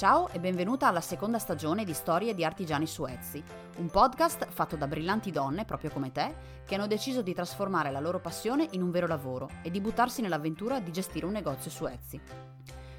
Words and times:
Ciao 0.00 0.30
e 0.30 0.40
benvenuta 0.40 0.86
alla 0.86 1.02
seconda 1.02 1.38
stagione 1.38 1.84
di 1.84 1.92
Storie 1.92 2.34
di 2.34 2.42
Artigiani 2.42 2.86
su 2.86 3.04
Etsy, 3.04 3.44
un 3.76 3.90
podcast 3.90 4.46
fatto 4.48 4.74
da 4.74 4.86
brillanti 4.86 5.30
donne, 5.30 5.66
proprio 5.66 5.90
come 5.90 6.10
te, 6.10 6.34
che 6.64 6.74
hanno 6.74 6.86
deciso 6.86 7.20
di 7.20 7.34
trasformare 7.34 7.90
la 7.90 8.00
loro 8.00 8.18
passione 8.18 8.66
in 8.70 8.80
un 8.80 8.90
vero 8.90 9.06
lavoro 9.06 9.50
e 9.60 9.70
di 9.70 9.78
buttarsi 9.78 10.22
nell'avventura 10.22 10.80
di 10.80 10.90
gestire 10.90 11.26
un 11.26 11.32
negozio 11.32 11.70
su 11.70 11.84
Etsy. 11.84 12.18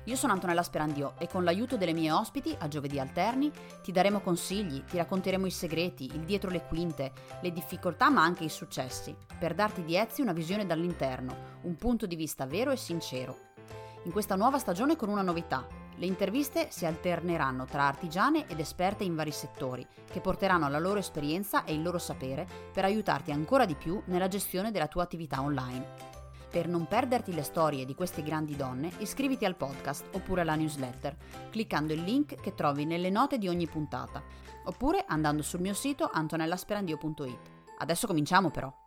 Io 0.04 0.16
sono 0.16 0.34
Antonella 0.34 0.62
Sperandio 0.62 1.16
e 1.18 1.28
con 1.28 1.44
l'aiuto 1.44 1.76
delle 1.76 1.94
mie 1.94 2.12
ospiti, 2.12 2.56
a 2.60 2.68
giovedì 2.68 3.00
alterni, 3.00 3.52
ti 3.82 3.92
daremo 3.92 4.20
consigli, 4.20 4.84
ti 4.84 4.98
racconteremo 4.98 5.48
i 5.48 5.52
segreti, 5.52 6.06
il 6.06 6.22
dietro 6.22 6.52
le 6.52 6.68
quinte, 6.68 7.14
le 7.42 7.52
difficoltà 7.52 8.12
ma 8.12 8.22
anche 8.22 8.44
i 8.44 8.50
successi, 8.50 9.18
per 9.40 9.56
darti 9.56 9.84
di 9.84 9.96
Etsy 9.96 10.22
una 10.22 10.34
visione 10.34 10.68
dall'interno, 10.68 11.36
un 11.64 11.76
punto 11.78 12.06
di 12.06 12.16
vista 12.16 12.46
vero 12.46 12.70
e 12.70 12.78
sincero. 12.78 13.50
In 14.04 14.12
questa 14.12 14.36
nuova 14.36 14.60
stagione 14.60 14.96
con 14.96 15.10
una 15.10 15.24
novità, 15.24 15.66
le 16.02 16.08
interviste 16.08 16.72
si 16.72 16.88
alterneranno 16.88 17.66
tra 17.66 17.84
artigiane 17.84 18.48
ed 18.48 18.60
esperte 18.60 19.04
in 19.04 19.14
vari 19.14 19.30
settori, 19.30 19.88
che 20.10 20.20
porteranno 20.20 20.68
la 20.68 20.80
loro 20.80 20.98
esperienza 20.98 21.64
e 21.64 21.76
il 21.76 21.84
loro 21.84 22.00
sapere 22.00 22.48
per 22.74 22.86
aiutarti 22.86 23.30
ancora 23.30 23.66
di 23.66 23.76
più 23.76 24.02
nella 24.06 24.28
gestione 24.28 24.72
della 24.72 24.88
tua 24.88 25.04
attività 25.04 25.44
online. 25.44 26.10
Per 26.50 26.68
non 26.68 26.88
perderti 26.88 27.32
le 27.36 27.44
storie 27.44 27.86
di 27.86 27.94
queste 27.94 28.24
grandi 28.24 28.56
donne, 28.56 28.92
iscriviti 28.98 29.46
al 29.46 29.56
podcast 29.56 30.08
oppure 30.14 30.42
alla 30.42 30.56
newsletter, 30.56 31.16
cliccando 31.52 31.94
il 31.94 32.02
link 32.02 32.34
che 32.34 32.56
trovi 32.56 32.84
nelle 32.84 33.12
note 33.12 33.38
di 33.38 33.48
ogni 33.48 33.68
puntata, 33.68 34.24
oppure 34.66 35.06
andando 35.08 35.44
sul 35.44 35.62
mio 35.62 35.76
sito 35.76 36.10
antonellasperandio.it. 36.12 37.40
Adesso 37.78 38.08
cominciamo 38.08 38.50
però! 38.50 38.81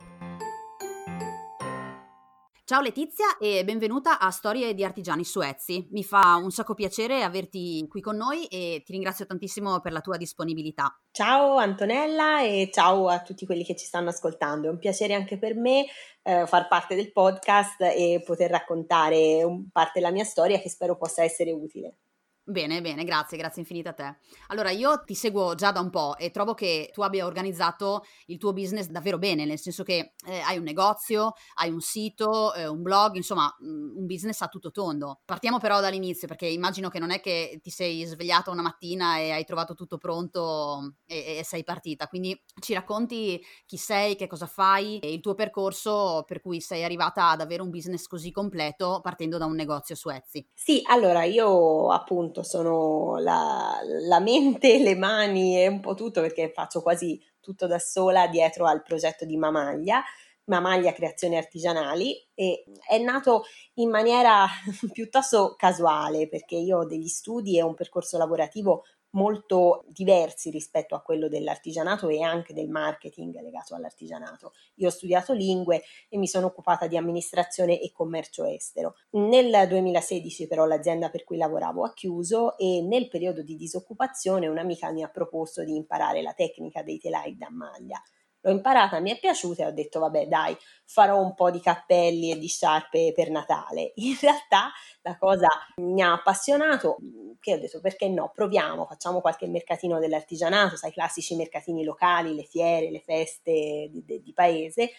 Ciao 2.66 2.80
Letizia 2.80 3.36
e 3.38 3.62
benvenuta 3.62 4.18
a 4.18 4.30
Storie 4.30 4.72
di 4.72 4.82
Artigiani 4.82 5.22
su 5.22 5.42
Etsy. 5.42 5.86
Mi 5.90 6.02
fa 6.02 6.36
un 6.36 6.50
sacco 6.50 6.72
piacere 6.72 7.22
averti 7.22 7.86
qui 7.90 8.00
con 8.00 8.16
noi 8.16 8.46
e 8.46 8.80
ti 8.82 8.92
ringrazio 8.92 9.26
tantissimo 9.26 9.80
per 9.80 9.92
la 9.92 10.00
tua 10.00 10.16
disponibilità. 10.16 10.98
Ciao 11.10 11.58
Antonella 11.58 12.40
e 12.40 12.70
ciao 12.72 13.08
a 13.10 13.20
tutti 13.20 13.44
quelli 13.44 13.64
che 13.64 13.76
ci 13.76 13.84
stanno 13.84 14.08
ascoltando. 14.08 14.68
È 14.68 14.70
un 14.70 14.78
piacere 14.78 15.12
anche 15.12 15.36
per 15.36 15.54
me 15.54 15.84
eh, 16.22 16.46
far 16.46 16.66
parte 16.66 16.94
del 16.94 17.12
podcast 17.12 17.82
e 17.82 18.22
poter 18.24 18.50
raccontare 18.50 19.44
un, 19.44 19.68
parte 19.70 20.00
della 20.00 20.10
mia 20.10 20.24
storia 20.24 20.58
che 20.58 20.70
spero 20.70 20.96
possa 20.96 21.22
essere 21.22 21.52
utile. 21.52 21.98
Bene, 22.46 22.82
bene, 22.82 23.04
grazie, 23.04 23.38
grazie 23.38 23.62
infinite 23.62 23.88
a 23.88 23.92
te. 23.94 24.16
Allora, 24.48 24.68
io 24.68 25.02
ti 25.02 25.14
seguo 25.14 25.54
già 25.54 25.72
da 25.72 25.80
un 25.80 25.88
po' 25.88 26.14
e 26.18 26.30
trovo 26.30 26.52
che 26.52 26.90
tu 26.92 27.00
abbia 27.00 27.24
organizzato 27.24 28.04
il 28.26 28.36
tuo 28.36 28.52
business 28.52 28.88
davvero 28.88 29.16
bene, 29.16 29.46
nel 29.46 29.58
senso 29.58 29.82
che 29.82 30.12
eh, 30.26 30.40
hai 30.40 30.58
un 30.58 30.62
negozio, 30.62 31.32
hai 31.54 31.70
un 31.70 31.80
sito, 31.80 32.52
eh, 32.52 32.66
un 32.66 32.82
blog, 32.82 33.14
insomma, 33.14 33.44
mm, 33.64 33.96
un 33.96 34.04
business 34.04 34.42
a 34.42 34.48
tutto 34.48 34.70
tondo. 34.70 35.22
Partiamo 35.24 35.58
però 35.58 35.80
dall'inizio, 35.80 36.28
perché 36.28 36.46
immagino 36.46 36.90
che 36.90 36.98
non 36.98 37.10
è 37.10 37.20
che 37.20 37.60
ti 37.62 37.70
sei 37.70 38.04
svegliata 38.04 38.50
una 38.50 38.60
mattina 38.60 39.16
e 39.16 39.30
hai 39.30 39.46
trovato 39.46 39.72
tutto 39.72 39.96
pronto 39.96 40.96
e, 41.06 41.38
e 41.38 41.44
sei 41.44 41.64
partita. 41.64 42.08
Quindi 42.08 42.38
ci 42.60 42.74
racconti 42.74 43.42
chi 43.64 43.78
sei, 43.78 44.16
che 44.16 44.26
cosa 44.26 44.46
fai 44.46 44.98
e 44.98 45.14
il 45.14 45.20
tuo 45.20 45.32
percorso 45.32 46.24
per 46.26 46.42
cui 46.42 46.60
sei 46.60 46.84
arrivata 46.84 47.30
ad 47.30 47.40
avere 47.40 47.62
un 47.62 47.70
business 47.70 48.06
così 48.06 48.30
completo 48.30 49.00
partendo 49.02 49.38
da 49.38 49.46
un 49.46 49.54
negozio 49.54 49.94
su 49.94 50.10
Etsy. 50.10 50.46
Sì, 50.52 50.82
allora 50.84 51.24
io 51.24 51.90
appunto 51.90 52.33
appunto 52.34 52.42
sono 52.42 53.18
la, 53.18 53.78
la 54.08 54.18
mente, 54.18 54.78
le 54.78 54.96
mani 54.96 55.62
e 55.62 55.68
un 55.68 55.80
po' 55.80 55.94
tutto 55.94 56.20
perché 56.20 56.50
faccio 56.52 56.82
quasi 56.82 57.20
tutto 57.40 57.66
da 57.68 57.78
sola 57.78 58.26
dietro 58.26 58.66
al 58.66 58.82
progetto 58.82 59.24
di 59.24 59.36
Mamaglia. 59.36 60.02
Mamaglia 60.46 60.92
Creazioni 60.92 61.38
Artigianali 61.38 62.14
e 62.34 62.64
è 62.86 62.98
nato 62.98 63.44
in 63.74 63.88
maniera 63.88 64.46
piuttosto 64.92 65.54
casuale 65.56 66.28
perché 66.28 66.56
io 66.56 66.78
ho 66.78 66.84
degli 66.84 67.06
studi 67.06 67.56
e 67.56 67.62
un 67.62 67.74
percorso 67.74 68.18
lavorativo 68.18 68.84
molto 69.14 69.84
diversi 69.88 70.50
rispetto 70.50 70.94
a 70.94 71.00
quello 71.00 71.28
dell'artigianato 71.28 72.08
e 72.08 72.22
anche 72.22 72.54
del 72.54 72.68
marketing 72.68 73.40
legato 73.40 73.74
all'artigianato. 73.74 74.52
Io 74.76 74.88
ho 74.88 74.90
studiato 74.90 75.32
lingue 75.32 75.82
e 76.08 76.18
mi 76.18 76.28
sono 76.28 76.46
occupata 76.46 76.86
di 76.86 76.96
amministrazione 76.96 77.80
e 77.80 77.90
commercio 77.92 78.44
estero. 78.44 78.94
Nel 79.10 79.66
2016 79.68 80.46
però 80.46 80.66
l'azienda 80.66 81.10
per 81.10 81.24
cui 81.24 81.36
lavoravo 81.36 81.84
ha 81.84 81.92
chiuso 81.92 82.56
e 82.56 82.82
nel 82.82 83.08
periodo 83.08 83.42
di 83.42 83.56
disoccupazione 83.56 84.46
un'amica 84.46 84.90
mi 84.90 85.02
ha 85.02 85.08
proposto 85.08 85.64
di 85.64 85.74
imparare 85.74 86.22
la 86.22 86.32
tecnica 86.32 86.82
dei 86.82 86.98
telai 86.98 87.36
da 87.36 87.50
maglia 87.50 88.00
l'ho 88.44 88.50
imparata, 88.50 89.00
mi 89.00 89.10
è 89.10 89.18
piaciuta 89.18 89.64
e 89.64 89.66
ho 89.66 89.72
detto 89.72 90.00
vabbè 90.00 90.26
dai, 90.26 90.56
farò 90.84 91.18
un 91.18 91.34
po' 91.34 91.50
di 91.50 91.60
cappelli 91.60 92.30
e 92.30 92.38
di 92.38 92.46
sciarpe 92.46 93.12
per 93.14 93.30
Natale. 93.30 93.92
In 93.96 94.16
realtà 94.20 94.70
la 95.00 95.16
cosa 95.16 95.48
mi 95.76 96.02
ha 96.02 96.12
appassionato, 96.12 96.98
che 97.40 97.54
ho 97.54 97.58
detto 97.58 97.80
perché 97.80 98.08
no, 98.08 98.30
proviamo, 98.32 98.84
facciamo 98.84 99.20
qualche 99.20 99.46
mercatino 99.46 99.98
dell'artigianato, 99.98 100.76
sai, 100.76 100.90
i 100.90 100.92
classici 100.92 101.34
mercatini 101.34 101.84
locali, 101.84 102.34
le 102.34 102.44
fiere, 102.44 102.90
le 102.90 103.00
feste 103.00 103.88
di, 103.90 104.04
di, 104.04 104.22
di 104.22 104.32
paese. 104.34 104.90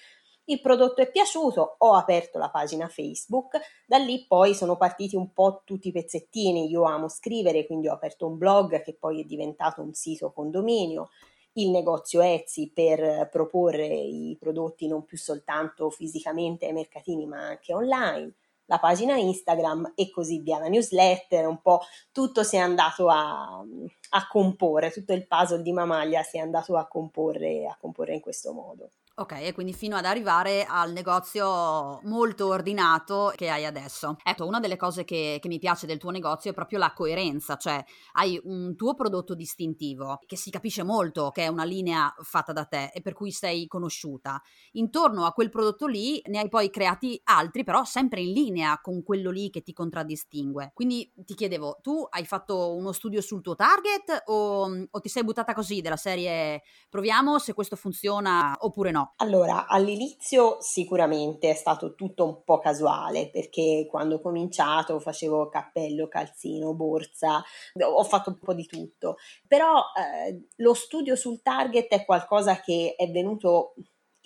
Il 0.48 0.62
prodotto 0.62 1.02
è 1.02 1.10
piaciuto, 1.10 1.76
ho 1.80 1.94
aperto 1.94 2.38
la 2.38 2.52
pagina 2.52 2.88
Facebook, 2.88 3.60
da 3.88 3.98
lì 3.98 4.26
poi 4.28 4.54
sono 4.54 4.78
partiti 4.78 5.16
un 5.16 5.34
po' 5.34 5.64
tutti 5.66 5.88
i 5.88 5.92
pezzettini, 5.92 6.70
io 6.70 6.84
amo 6.84 7.08
scrivere, 7.08 7.66
quindi 7.66 7.88
ho 7.88 7.94
aperto 7.94 8.28
un 8.28 8.38
blog 8.38 8.84
che 8.84 8.94
poi 8.94 9.22
è 9.22 9.24
diventato 9.24 9.82
un 9.82 9.94
sito 9.94 10.32
condominio, 10.32 11.10
il 11.58 11.70
negozio 11.70 12.22
Etsy 12.22 12.72
per 12.72 13.30
proporre 13.32 13.86
i 13.88 14.36
prodotti 14.40 14.88
non 14.88 15.06
più 15.06 15.18
soltanto 15.18 15.90
fisicamente 15.90 16.66
ai 16.66 16.74
mercatini 16.74 17.26
ma 17.26 17.40
anche 17.40 17.74
online, 17.74 18.34
la 18.66 18.80
pagina 18.80 19.16
Instagram 19.16 19.94
e 19.96 20.10
così 20.10 20.40
via, 20.40 20.60
la 20.60 20.68
newsletter, 20.68 21.48
un 21.48 21.62
po' 21.62 21.82
tutto 22.12 22.44
si 22.44 22.56
è 22.56 22.60
andato 22.60 23.10
a, 23.10 23.64
a 24.10 24.28
comporre, 24.28 24.92
tutto 24.92 25.14
il 25.14 25.28
puzzle 25.28 25.62
di 25.62 25.72
Mamaglia 25.72 26.24
si 26.24 26.38
è 26.38 26.40
andato 26.40 26.76
a 26.76 26.88
comporre, 26.88 27.68
a 27.68 27.78
comporre 27.80 28.16
in 28.16 28.22
questo 28.22 28.54
modo. 28.54 28.90
Ok, 29.18 29.32
e 29.32 29.54
quindi 29.54 29.72
fino 29.72 29.96
ad 29.96 30.04
arrivare 30.04 30.66
al 30.66 30.92
negozio 30.92 32.02
molto 32.04 32.48
ordinato 32.48 33.32
che 33.38 33.50
hai 33.50 33.64
adesso. 33.64 34.18
Ecco, 34.22 34.46
una 34.46 34.60
delle 34.60 34.76
cose 34.76 35.06
che, 35.06 35.38
che, 35.42 35.48
mi 35.48 35.58
piace 35.58 35.88
del 35.88 36.00
tuo 36.00 36.10
negozio 36.10 36.52
è 36.52 36.54
proprio 36.54 36.80
la 36.80 36.92
coerenza, 36.92 37.56
cioè 37.56 37.82
hai 38.16 38.38
un 38.44 38.76
tuo 38.76 38.94
prodotto 38.94 39.34
distintivo 39.34 40.20
che 40.26 40.36
si 40.36 40.50
capisce 40.50 40.84
molto 40.84 41.32
che 41.32 41.44
è 41.44 41.48
una 41.48 41.64
linea 41.64 42.14
fatta 42.24 42.52
da 42.52 42.66
te 42.66 42.92
e 42.94 43.00
per 43.00 43.14
cui 43.14 43.32
sei 43.32 43.68
conosciuta. 43.68 44.42
Intorno 44.74 45.24
a 45.24 45.32
quel 45.32 45.50
prodotto 45.50 45.88
lì 45.88 46.22
ne 46.26 46.40
hai 46.40 46.50
poi 46.50 46.70
creati 46.70 47.18
altri, 47.24 47.64
però 47.64 47.86
sempre 47.86 48.20
in 48.20 48.34
linea 48.34 48.82
con 48.82 49.02
quello 49.02 49.32
lì 49.32 49.50
che 49.50 49.62
ti 49.62 49.72
contraddistingue. 49.72 50.72
Quindi 50.74 51.10
ti 51.16 51.36
chiedevo, 51.36 51.80
tu 51.82 52.06
hai 52.10 52.26
fatto 52.26 52.76
uno 52.76 52.92
studio 52.92 53.22
sul 53.22 53.42
tuo 53.42 53.56
target 53.56 54.24
o, 54.26 54.88
o 54.92 55.00
ti 55.00 55.08
sei 55.08 55.24
buttata 55.24 55.54
così 55.54 55.80
della 55.80 55.96
serie 55.96 56.64
proviamo 56.90 57.40
se 57.40 57.54
questo 57.54 57.78
funziona 57.78 58.58
oppure 58.60 58.92
no? 58.92 59.05
Allora, 59.18 59.68
all'inizio 59.68 60.58
sicuramente 60.62 61.50
è 61.50 61.54
stato 61.54 61.96
tutto 61.96 62.26
un 62.26 62.44
po' 62.44 62.60
casuale 62.60 63.30
perché 63.30 63.88
quando 63.90 64.16
ho 64.16 64.22
cominciato 64.22 65.00
facevo 65.00 65.50
cappello, 65.50 66.08
calzino, 66.08 66.74
borsa, 66.74 67.44
ho 67.80 68.04
fatto 68.04 68.30
un 68.30 68.40
po' 68.40 68.54
di 68.54 68.66
tutto, 68.66 69.18
però 69.48 69.82
eh, 69.96 70.48
lo 70.58 70.74
studio 70.74 71.16
sul 71.16 71.42
target 71.42 71.88
è 71.88 72.06
qualcosa 72.06 72.60
che 72.60 72.96
è 72.98 73.10
venuto 73.10 73.74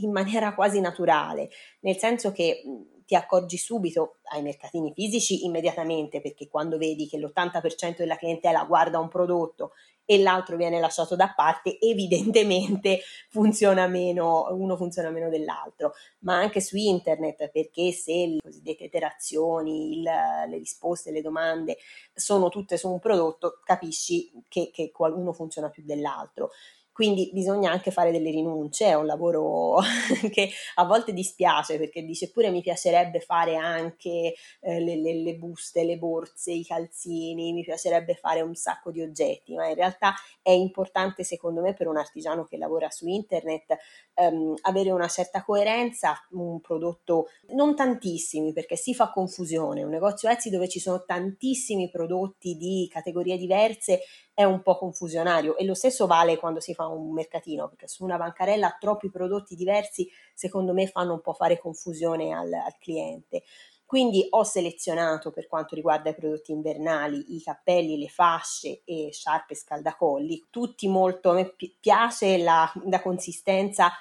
in 0.01 0.11
maniera 0.11 0.53
quasi 0.53 0.79
naturale, 0.79 1.49
nel 1.81 1.97
senso 1.97 2.31
che 2.31 2.63
ti 3.09 3.15
accorgi 3.15 3.57
subito 3.57 4.19
ai 4.31 4.43
mercatini 4.43 4.93
fisici 4.93 5.43
immediatamente 5.43 6.21
perché 6.21 6.47
quando 6.47 6.77
vedi 6.77 7.07
che 7.07 7.17
l'80% 7.17 7.97
della 7.97 8.15
clientela 8.15 8.63
guarda 8.65 8.99
un 8.99 9.07
prodotto 9.07 9.71
e 10.11 10.19
l'altro 10.23 10.57
viene 10.57 10.79
lasciato 10.79 11.15
da 11.15 11.31
parte, 11.35 11.77
evidentemente 11.79 13.01
funziona 13.29 13.85
meno, 13.85 14.47
uno 14.49 14.75
funziona 14.75 15.11
meno 15.11 15.29
dell'altro, 15.29 15.93
ma 16.21 16.35
anche 16.35 16.61
su 16.61 16.77
internet 16.77 17.51
perché 17.51 17.91
se 17.91 18.25
le 18.25 18.39
cosiddette 18.41 18.85
iterazioni, 18.85 19.99
il, 19.99 20.01
le 20.01 20.57
risposte, 20.57 21.11
le 21.11 21.21
domande 21.21 21.77
sono 22.11 22.49
tutte 22.49 22.75
su 22.75 22.89
un 22.89 22.97
prodotto, 22.97 23.59
capisci 23.63 24.31
che, 24.47 24.71
che 24.73 24.91
uno 24.97 25.31
funziona 25.31 25.69
più 25.69 25.83
dell'altro. 25.85 26.49
Quindi 26.99 27.29
bisogna 27.31 27.71
anche 27.71 27.91
fare 27.91 28.11
delle 28.11 28.29
rinunce, 28.29 28.87
è 28.87 28.93
un 28.93 29.05
lavoro 29.05 29.79
che 30.33 30.49
a 30.75 30.83
volte 30.83 31.13
dispiace 31.13 31.77
perché 31.77 32.03
dice 32.03 32.29
pure 32.29 32.49
mi 32.49 32.59
piacerebbe 32.59 33.21
fare 33.21 33.55
anche 33.55 34.35
eh, 34.59 34.79
le, 34.81 34.97
le, 34.97 35.13
le, 35.13 35.35
buste, 35.35 35.85
le 35.85 35.97
borse, 35.97 36.51
i 36.51 36.65
calzini, 36.65 37.53
mi 37.53 37.63
piacerebbe 37.63 38.15
fare 38.15 38.41
un 38.41 38.53
sacco 38.53 38.91
di 38.91 39.01
oggetti, 39.01 39.55
ma 39.55 39.69
in 39.69 39.75
realtà 39.75 40.13
è 40.41 40.51
importante 40.51 41.23
secondo 41.23 41.61
me 41.61 41.73
per 41.73 41.87
un 41.87 41.95
artigiano 41.95 42.43
che 42.43 42.57
lavora 42.57 42.89
su 42.89 43.07
internet 43.07 43.77
ehm, 44.15 44.55
avere 44.63 44.91
una 44.91 45.07
certa 45.07 45.41
coerenza, 45.41 46.17
un 46.31 46.59
prodotto 46.59 47.27
non 47.53 47.77
tantissimi 47.77 48.51
perché 48.51 48.75
si 48.75 48.93
fa 48.93 49.09
confusione, 49.09 49.83
un 49.83 49.89
negozio 49.89 50.27
Etsy 50.27 50.49
dove 50.49 50.67
ci 50.67 50.81
sono 50.81 51.05
tantissimi 51.05 51.89
prodotti 51.89 52.57
di 52.57 52.89
categorie 52.91 53.37
diverse 53.37 54.01
è 54.39 54.45
un 54.45 54.61
po' 54.61 54.77
confusionario 54.77 55.57
e 55.57 55.65
lo 55.65 55.73
stesso 55.73 56.07
vale 56.07 56.37
quando 56.37 56.61
si 56.61 56.73
fa 56.73 56.87
un 56.87 57.11
mercatino, 57.11 57.67
perché 57.67 57.89
su 57.89 58.05
una 58.05 58.15
bancarella 58.15 58.77
troppi 58.79 59.09
prodotti 59.09 59.53
diversi 59.53 60.09
secondo 60.33 60.71
me 60.71 60.87
fanno 60.87 61.11
un 61.11 61.19
po' 61.19 61.33
fare 61.33 61.59
confusione 61.59 62.31
al, 62.31 62.53
al 62.53 62.77
cliente. 62.79 63.43
Quindi 63.85 64.25
ho 64.29 64.45
selezionato 64.45 65.31
per 65.31 65.47
quanto 65.47 65.75
riguarda 65.75 66.11
i 66.11 66.15
prodotti 66.15 66.53
invernali 66.53 67.35
i 67.35 67.41
cappelli, 67.41 67.99
le 67.99 68.07
fasce 68.07 68.83
e 68.85 69.09
sciarpe 69.11 69.55
scaldacolli, 69.55 70.45
tutti 70.49 70.87
molto, 70.87 71.31
a 71.31 71.33
me 71.33 71.53
piace 71.77 72.37
la, 72.37 72.71
la 72.85 73.01
consistenza 73.01 73.91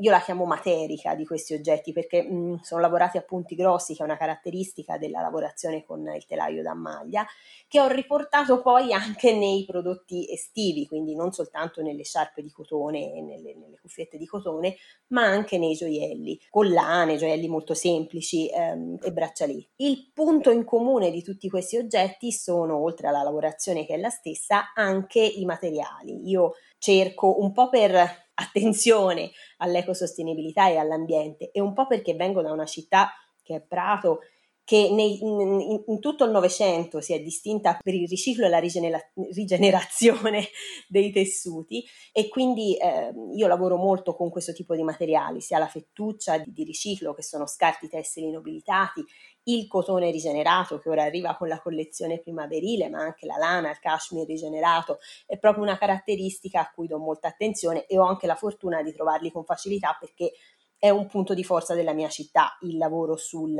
io 0.00 0.10
la 0.10 0.20
chiamo 0.20 0.44
materica 0.44 1.14
di 1.14 1.24
questi 1.24 1.54
oggetti 1.54 1.92
perché 1.92 2.22
mh, 2.22 2.34
mm, 2.34 2.54
sono 2.60 2.80
lavorati 2.80 3.16
a 3.16 3.22
punti 3.22 3.54
grossi, 3.54 3.94
che 3.94 4.02
è 4.02 4.04
una 4.04 4.18
caratteristica 4.18 4.98
della 4.98 5.22
lavorazione 5.22 5.84
con 5.84 6.06
il 6.14 6.26
telaio 6.26 6.62
da 6.62 6.74
maglia, 6.74 7.26
che 7.66 7.80
ho 7.80 7.88
riportato 7.88 8.60
poi 8.60 8.92
anche 8.92 9.34
nei 9.34 9.64
prodotti 9.64 10.30
estivi, 10.30 10.86
quindi 10.86 11.14
non 11.14 11.32
soltanto 11.32 11.80
nelle 11.82 12.04
sciarpe 12.04 12.42
di 12.42 12.50
cotone 12.50 13.14
e 13.14 13.22
nelle, 13.22 13.54
nelle 13.54 13.78
cuffiette 13.80 14.18
di 14.18 14.26
cotone, 14.26 14.76
ma 15.08 15.22
anche 15.22 15.56
nei 15.56 15.74
gioielli, 15.74 16.38
collane, 16.50 17.16
gioielli 17.16 17.48
molto 17.48 17.72
semplici 17.72 18.50
ehm, 18.50 18.98
e 19.00 19.12
braccialetti. 19.12 19.68
Il 19.76 20.10
punto 20.12 20.50
in 20.50 20.64
comune 20.64 21.10
di 21.10 21.22
tutti 21.22 21.48
questi 21.48 21.78
oggetti 21.78 22.32
sono, 22.32 22.76
oltre 22.76 23.08
alla 23.08 23.22
lavorazione 23.22 23.86
che 23.86 23.94
è 23.94 23.98
la 23.98 24.10
stessa, 24.10 24.72
anche 24.74 25.20
i 25.20 25.44
materiali. 25.46 26.28
Io 26.28 26.54
cerco 26.78 27.40
un 27.40 27.52
po' 27.52 27.70
per 27.70 28.27
attenzione 28.40 29.30
all'ecosostenibilità 29.58 30.68
e 30.68 30.76
all'ambiente. 30.76 31.50
E 31.50 31.60
un 31.60 31.72
po' 31.72 31.86
perché 31.86 32.14
vengo 32.14 32.42
da 32.42 32.52
una 32.52 32.66
città 32.66 33.12
che 33.42 33.56
è 33.56 33.60
Prato 33.60 34.20
che 34.68 34.90
nei, 34.90 35.18
in, 35.22 35.82
in, 35.86 35.98
tutto 35.98 36.26
il 36.26 36.30
Novecento 36.30 37.00
si 37.00 37.14
è 37.14 37.20
distinta 37.20 37.78
per 37.82 37.94
il 37.94 38.06
riciclo 38.06 38.44
e 38.44 38.50
la 38.50 38.58
rigenera- 38.58 39.00
rigenerazione 39.32 40.46
dei 40.86 41.10
tessuti 41.10 41.82
e 42.12 42.28
quindi 42.28 42.76
eh, 42.76 43.10
io 43.34 43.46
lavoro 43.46 43.76
molto 43.76 44.14
con 44.14 44.28
questo 44.28 44.52
tipo 44.52 44.76
di 44.76 44.82
materiali, 44.82 45.40
sia 45.40 45.56
la 45.56 45.68
fettuccia 45.68 46.36
di, 46.36 46.52
di 46.52 46.64
riciclo 46.64 47.14
che 47.14 47.22
sono 47.22 47.46
scarti 47.46 47.88
tessili 47.88 48.30
nobilitati, 48.30 49.02
il 49.44 49.66
cotone 49.66 50.10
rigenerato 50.10 50.78
che 50.78 50.90
ora 50.90 51.04
arriva 51.04 51.34
con 51.34 51.48
la 51.48 51.62
collezione 51.62 52.20
primaverile, 52.20 52.90
ma 52.90 52.98
anche 52.98 53.24
la 53.24 53.38
lana, 53.38 53.70
il 53.70 53.78
cashmere 53.78 54.26
rigenerato, 54.26 54.98
è 55.24 55.38
proprio 55.38 55.62
una 55.62 55.78
caratteristica 55.78 56.60
a 56.60 56.70
cui 56.74 56.86
do 56.86 56.98
molta 56.98 57.28
attenzione 57.28 57.86
e 57.86 57.98
ho 57.98 58.04
anche 58.04 58.26
la 58.26 58.34
fortuna 58.34 58.82
di 58.82 58.92
trovarli 58.92 59.32
con 59.32 59.44
facilità 59.44 59.96
perché 59.98 60.32
è 60.78 60.90
un 60.90 61.06
punto 61.06 61.34
di 61.34 61.44
forza 61.44 61.74
della 61.74 61.92
mia 61.92 62.08
città, 62.08 62.56
il 62.62 62.76
lavoro 62.76 63.16
sul, 63.16 63.56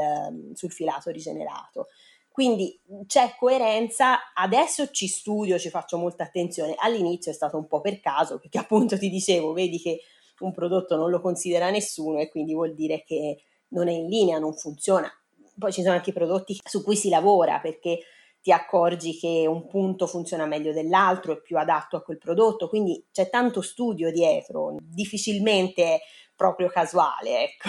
sul 0.54 0.72
filato 0.72 1.10
rigenerato. 1.10 1.88
Quindi 2.30 2.80
c'è 3.06 3.34
coerenza, 3.36 4.32
adesso 4.32 4.90
ci 4.90 5.08
studio, 5.08 5.58
ci 5.58 5.70
faccio 5.70 5.98
molta 5.98 6.22
attenzione, 6.22 6.76
all'inizio 6.78 7.32
è 7.32 7.34
stato 7.34 7.56
un 7.56 7.66
po' 7.66 7.80
per 7.80 7.98
caso, 7.98 8.38
perché 8.38 8.58
appunto 8.62 8.96
ti 8.96 9.10
dicevo, 9.10 9.52
vedi 9.52 9.80
che 9.80 10.02
un 10.40 10.52
prodotto 10.52 10.94
non 10.94 11.10
lo 11.10 11.20
considera 11.20 11.68
nessuno 11.70 12.20
e 12.20 12.28
quindi 12.28 12.54
vuol 12.54 12.74
dire 12.74 13.02
che 13.02 13.42
non 13.70 13.88
è 13.88 13.92
in 13.92 14.06
linea, 14.06 14.38
non 14.38 14.54
funziona. 14.54 15.10
Poi 15.58 15.72
ci 15.72 15.82
sono 15.82 15.94
anche 15.94 16.10
i 16.10 16.12
prodotti 16.12 16.60
su 16.62 16.84
cui 16.84 16.94
si 16.94 17.08
lavora 17.08 17.58
perché 17.58 17.98
ti 18.48 18.52
accorgi 18.54 19.18
che 19.18 19.44
un 19.46 19.66
punto 19.66 20.06
funziona 20.06 20.46
meglio 20.46 20.72
dell'altro, 20.72 21.34
è 21.34 21.40
più 21.42 21.58
adatto 21.58 21.98
a 21.98 22.02
quel 22.02 22.16
prodotto, 22.16 22.70
quindi 22.70 23.06
c'è 23.12 23.28
tanto 23.28 23.60
studio 23.60 24.10
dietro, 24.10 24.74
difficilmente 24.80 26.00
proprio 26.34 26.68
casuale, 26.68 27.42
ecco. 27.42 27.68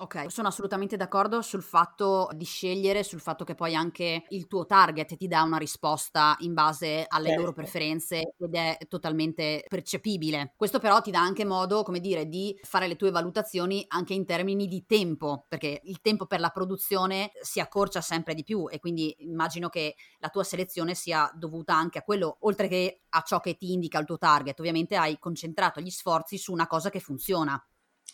Ok, 0.00 0.30
sono 0.32 0.48
assolutamente 0.48 0.96
d'accordo 0.96 1.42
sul 1.42 1.62
fatto 1.62 2.30
di 2.32 2.46
scegliere, 2.46 3.02
sul 3.02 3.20
fatto 3.20 3.44
che 3.44 3.54
poi 3.54 3.74
anche 3.74 4.24
il 4.30 4.46
tuo 4.46 4.64
target 4.64 5.14
ti 5.14 5.28
dà 5.28 5.42
una 5.42 5.58
risposta 5.58 6.36
in 6.38 6.54
base 6.54 7.04
alle 7.06 7.26
certo. 7.26 7.40
loro 7.42 7.52
preferenze 7.52 8.32
ed 8.38 8.54
è 8.54 8.78
totalmente 8.88 9.62
percepibile. 9.68 10.54
Questo 10.56 10.78
però 10.78 11.02
ti 11.02 11.10
dà 11.10 11.20
anche 11.20 11.44
modo, 11.44 11.82
come 11.82 12.00
dire, 12.00 12.30
di 12.30 12.58
fare 12.62 12.86
le 12.86 12.96
tue 12.96 13.10
valutazioni 13.10 13.84
anche 13.88 14.14
in 14.14 14.24
termini 14.24 14.68
di 14.68 14.86
tempo, 14.86 15.44
perché 15.46 15.82
il 15.84 16.00
tempo 16.00 16.24
per 16.24 16.40
la 16.40 16.48
produzione 16.48 17.32
si 17.42 17.60
accorcia 17.60 18.00
sempre 18.00 18.32
di 18.32 18.42
più 18.42 18.70
e 18.70 18.78
quindi 18.78 19.14
immagino 19.18 19.68
che 19.68 19.96
la 20.20 20.30
tua 20.30 20.44
selezione 20.44 20.94
sia 20.94 21.30
dovuta 21.34 21.74
anche 21.74 21.98
a 21.98 22.02
quello, 22.02 22.38
oltre 22.40 22.68
che 22.68 23.02
a 23.10 23.20
ciò 23.20 23.38
che 23.40 23.58
ti 23.58 23.74
indica 23.74 23.98
il 23.98 24.06
tuo 24.06 24.16
target. 24.16 24.58
Ovviamente 24.60 24.96
hai 24.96 25.18
concentrato 25.18 25.78
gli 25.78 25.90
sforzi 25.90 26.38
su 26.38 26.52
una 26.52 26.66
cosa 26.66 26.88
che 26.88 27.00
funziona. 27.00 27.62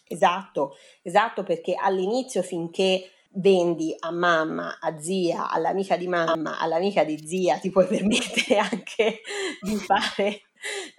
Esatto, 0.08 0.76
esatto, 1.02 1.42
perché 1.42 1.74
all'inizio 1.74 2.42
finché 2.42 3.10
vendi 3.36 3.94
a 3.98 4.10
mamma, 4.10 4.78
a 4.80 4.98
zia, 5.00 5.50
all'amica 5.50 5.96
di 5.96 6.06
mamma, 6.06 6.58
all'amica 6.58 7.04
di 7.04 7.26
zia, 7.26 7.58
ti 7.58 7.70
puoi 7.70 7.86
permettere 7.88 8.58
anche 8.58 9.20
di 9.60 9.76
fare, 9.76 10.42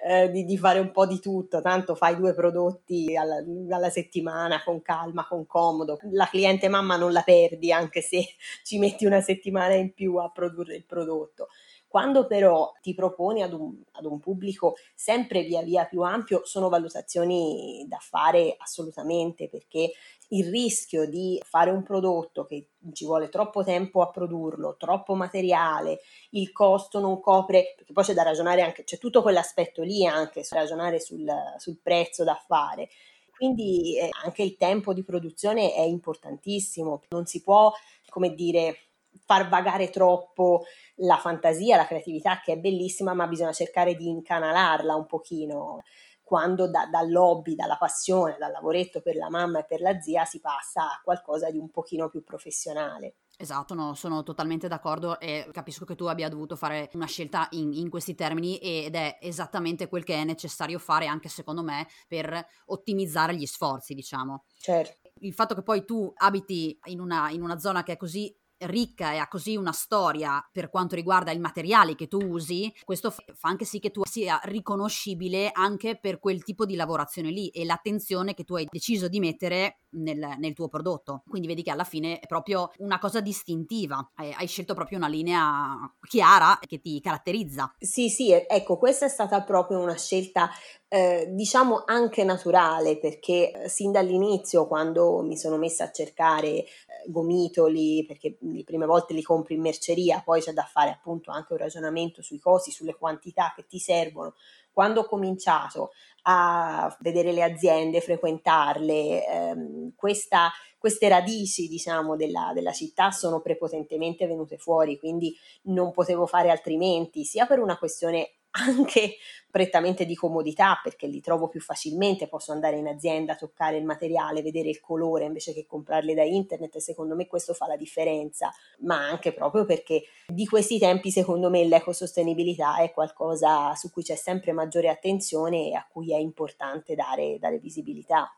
eh, 0.06 0.30
di, 0.30 0.44
di 0.44 0.58
fare 0.58 0.80
un 0.80 0.92
po' 0.92 1.06
di 1.06 1.20
tutto, 1.20 1.62
tanto 1.62 1.96
fai 1.96 2.18
due 2.18 2.34
prodotti 2.34 3.16
alla, 3.16 3.38
alla, 3.70 3.90
settimana 3.90 4.62
con 4.64 4.82
calma, 4.82 5.26
con 5.26 5.46
comodo. 5.46 6.00
La 6.12 6.28
cliente 6.28 6.68
mamma 6.68 6.98
non 6.98 7.12
la 7.12 7.22
perdi 7.22 7.72
anche 7.72 8.02
se 8.02 8.26
ci 8.64 8.78
metti 8.78 9.06
una 9.06 9.22
settimana 9.22 9.74
in 9.74 9.94
più 9.94 10.18
a 10.18 10.30
produrre 10.30 10.76
il 10.76 10.86
prodotto. 10.86 11.48
Quando 11.88 12.28
però 12.28 12.74
ti 12.82 12.94
proponi 12.94 13.42
ad 13.42 13.54
un, 13.54 13.82
ad 13.94 14.06
un 14.06 14.20
pubblico 14.20 14.76
sempre 14.94 15.44
via 15.44 15.62
via 15.62 15.86
più 15.86 16.02
ampio, 16.02 16.42
sono 16.44 16.68
valutazioni 16.68 17.86
da 17.88 17.98
fare 17.98 18.56
assolutamente 18.58 19.48
perché 19.48 19.94
il 20.30 20.50
rischio 20.50 21.08
di 21.08 21.42
fare 21.46 21.72
un 21.72 21.84
prodotto 21.84 22.46
che 22.46 22.72
ci 22.92 23.06
vuole 23.06 23.30
troppo 23.30 23.64
tempo 23.64 24.02
a 24.02 24.10
produrlo, 24.10 24.76
troppo 24.78 25.16
materiale, 25.16 26.00
il 26.32 26.52
costo 26.52 27.00
non 27.00 27.22
copre, 27.22 27.74
perché 27.78 27.94
poi 27.94 28.04
c'è 28.04 28.14
da 28.14 28.24
ragionare 28.24 28.62
anche, 28.62 28.84
c'è 28.84 28.98
tutto 28.98 29.22
quell'aspetto 29.22 29.82
lì 29.84 30.06
anche, 30.06 30.46
ragionare 30.50 31.00
sul, 31.00 31.26
sul 31.58 31.80
prezzo 31.82 32.24
da 32.24 32.36
fare. 32.46 32.90
Quindi 33.38 33.98
eh, 33.98 34.10
anche 34.24 34.44
il 34.44 34.58
tempo 34.58 34.94
di 34.94 35.04
produzione 35.04 35.74
è 35.74 35.82
importantissimo, 35.82 37.04
non 37.10 37.26
si 37.26 37.42
può, 37.42 37.72
come 38.10 38.34
dire, 38.34 38.80
far 39.26 39.50
vagare 39.50 39.90
troppo 39.90 40.64
la 40.98 41.18
fantasia, 41.18 41.78
la 41.78 41.88
creatività 41.88 42.40
che 42.40 42.54
è 42.54 42.58
bellissima, 42.58 43.14
ma 43.14 43.28
bisogna 43.28 43.54
cercare 43.54 43.96
di 43.96 44.08
incanalarla 44.08 44.96
un 44.96 45.06
pochino 45.06 45.82
quando 46.28 46.70
da, 46.70 46.88
dal 46.88 47.16
hobby, 47.16 47.56
dalla 47.56 47.78
passione, 47.78 48.36
dal 48.38 48.52
lavoretto 48.52 49.00
per 49.02 49.16
la 49.16 49.30
mamma 49.30 49.60
e 49.60 49.66
per 49.66 49.80
la 49.80 49.98
zia 50.02 50.26
si 50.26 50.42
passa 50.42 50.82
a 50.82 51.00
qualcosa 51.02 51.50
di 51.50 51.58
un 51.58 51.70
pochino 51.70 52.10
più 52.10 52.22
professionale. 52.22 53.16
Esatto, 53.38 53.74
no, 53.74 53.94
sono 53.94 54.24
totalmente 54.24 54.68
d'accordo 54.68 55.22
e 55.22 55.48
capisco 55.54 55.86
che 55.86 55.96
tu 55.96 56.04
abbia 56.06 56.28
dovuto 56.28 56.58
fare 56.58 56.90
una 56.94 57.06
scelta 57.06 57.48
in, 57.52 57.72
in, 57.72 57.90
questi 57.90 58.14
termini 58.14 58.58
ed 58.58 58.96
è 58.96 59.20
esattamente 59.22 59.88
quel 59.88 60.04
che 60.04 60.16
è 60.16 60.26
necessario 60.26 60.80
fare 60.80 61.06
anche 61.06 61.30
secondo 61.30 61.64
me 61.64 61.88
per 62.10 62.46
ottimizzare 62.66 63.34
gli 63.34 63.46
sforzi, 63.46 63.94
diciamo. 63.94 64.44
Certo. 64.60 65.12
Il 65.20 65.34
fatto 65.34 65.56
che 65.56 65.64
poi 65.64 65.86
tu 65.86 66.12
abiti 66.18 66.78
in 66.86 67.00
una, 67.00 67.30
in 67.30 67.42
una 67.42 67.58
zona 67.58 67.84
che 67.84 67.94
è 67.94 67.98
così 67.98 68.36
ricca 68.60 69.14
e 69.14 69.18
ha 69.18 69.28
così 69.28 69.56
una 69.56 69.72
storia 69.72 70.46
per 70.52 70.70
quanto 70.70 70.96
riguarda 70.96 71.32
i 71.32 71.40
materiali 71.40 71.96
che 71.96 72.08
tu 72.08 72.18
usi, 72.18 72.74
questo 72.84 73.12
fa 73.12 73.24
anche 73.42 73.66
sì 73.66 73.80
che 73.80 73.92
tu 73.92 74.02
sia 74.06 74.40
riconoscibile 74.44 75.52
anche 75.52 75.98
per 76.00 76.20
quel 76.20 76.44
tipo 76.44 76.66
di 76.66 76.76
lavorazione 76.76 77.30
lì 77.30 77.50
e 77.50 77.66
l'attenzione 77.66 78.34
che 78.34 78.44
tu 78.44 78.56
hai 78.56 78.68
deciso 78.70 79.08
di 79.08 79.20
mettere 79.20 79.82
nel, 79.92 80.36
nel 80.38 80.54
tuo 80.54 80.68
prodotto. 80.68 81.24
Quindi 81.28 81.48
vedi 81.48 81.64
che 81.64 81.72
alla 81.72 81.84
fine 81.84 82.20
è 82.20 82.28
proprio 82.28 82.72
una 82.78 83.00
cosa 83.00 83.22
distintiva, 83.22 84.12
hai, 84.16 84.34
hai 84.34 84.48
scelto 84.48 84.74
proprio 84.74 84.98
una 84.98 85.08
linea 85.08 85.76
chiara 86.08 86.60
che 86.66 86.80
ti 86.80 87.00
caratterizza. 87.00 87.74
Sì, 87.80 88.10
sì, 88.10 88.32
ecco, 88.32 88.78
questa 88.78 89.06
è 89.06 89.10
stata 89.10 89.42
proprio 89.42 89.80
una 89.80 89.98
scelta 89.98 90.50
eh, 90.90 91.28
diciamo 91.32 91.84
anche 91.86 92.24
naturale 92.24 92.98
perché 92.98 93.52
eh, 93.52 93.70
sin 93.70 93.92
dall'inizio 93.92 94.68
quando 94.68 95.22
mi 95.22 95.36
sono 95.38 95.58
messa 95.58 95.84
a 95.84 95.92
cercare 95.92 96.48
eh, 96.48 96.66
gomitoli 97.08 98.06
perché 98.08 98.38
le 98.40 98.64
prime 98.64 98.86
volte 98.86 99.14
li 99.14 99.22
compri 99.22 99.56
in 99.56 99.62
merceria 99.62 100.22
poi 100.24 100.42
c'è 100.42 100.54
da 100.54 100.64
fare 100.64 100.92
appunto 100.92 101.30
anche 101.32 101.52
un 101.52 101.60
ragionamento 101.60 102.22
sui 102.22 102.40
costi 102.40 102.72
sulle 102.72 102.96
quantità 102.96 103.52
che 103.56 103.66
ti 103.68 103.80
servono. 103.80 104.36
Quando 104.72 105.02
ho 105.02 105.06
cominciato 105.06 105.92
a 106.24 106.96
vedere 107.00 107.32
le 107.32 107.42
aziende, 107.42 108.00
frequentarle, 108.00 109.28
ehm, 109.28 109.94
questa, 109.96 110.52
queste 110.78 111.10
radici 111.10 111.68
diciamo, 111.68 112.16
della, 112.16 112.52
della, 112.54 112.74
città 112.74 113.10
sono 113.10 113.42
prepotentemente 113.42 114.28
venute 114.28 114.58
fuori, 114.58 115.00
quindi 115.00 115.36
non 115.64 115.92
potevo 115.92 116.28
fare 116.28 116.52
altrimenti, 116.52 117.24
sia 117.26 117.48
per 117.48 117.58
una 117.58 117.78
questione 117.80 118.37
anche 118.52 119.18
prettamente 119.50 120.06
di 120.06 120.16
comodità 120.16 120.80
perché 120.84 121.08
li 121.08 121.22
trovo 121.22 121.48
più 121.48 121.60
facilmente, 121.60 122.28
posso 122.28 122.52
andare 122.52 122.78
in 122.78 122.88
azienda, 122.88 123.36
toccare 123.36 123.78
il 123.78 123.86
materiale, 123.86 124.42
vedere 124.42 124.70
il 124.70 124.80
colore 124.80 125.26
invece 125.26 125.54
che 125.54 125.66
comprarli 125.66 126.14
da 126.14 126.24
internet 126.24 126.76
e 126.76 126.80
secondo 126.80 127.16
me 127.16 127.28
questo 127.28 127.54
fa 127.54 127.68
la 127.68 127.76
differenza, 127.76 128.52
ma 128.80 129.08
anche 129.08 129.34
proprio 129.34 129.66
perché 129.66 130.04
di 130.28 130.46
questi 130.46 130.78
tempi 130.78 131.12
secondo 131.12 131.50
me 131.50 131.66
l'ecosostenibilità 131.66 132.78
è 132.78 132.92
qualcosa 132.92 133.74
su 133.76 133.92
cui 133.92 134.04
c'è 134.04 134.16
sempre 134.16 134.52
maggiore 134.52 134.90
attenzione 134.90 135.70
e 135.70 135.74
a 135.74 135.88
cui 135.90 136.14
è 136.14 136.18
importante 136.18 136.96
dare, 136.96 137.38
dare 137.40 137.58
visibilità. 137.60 138.32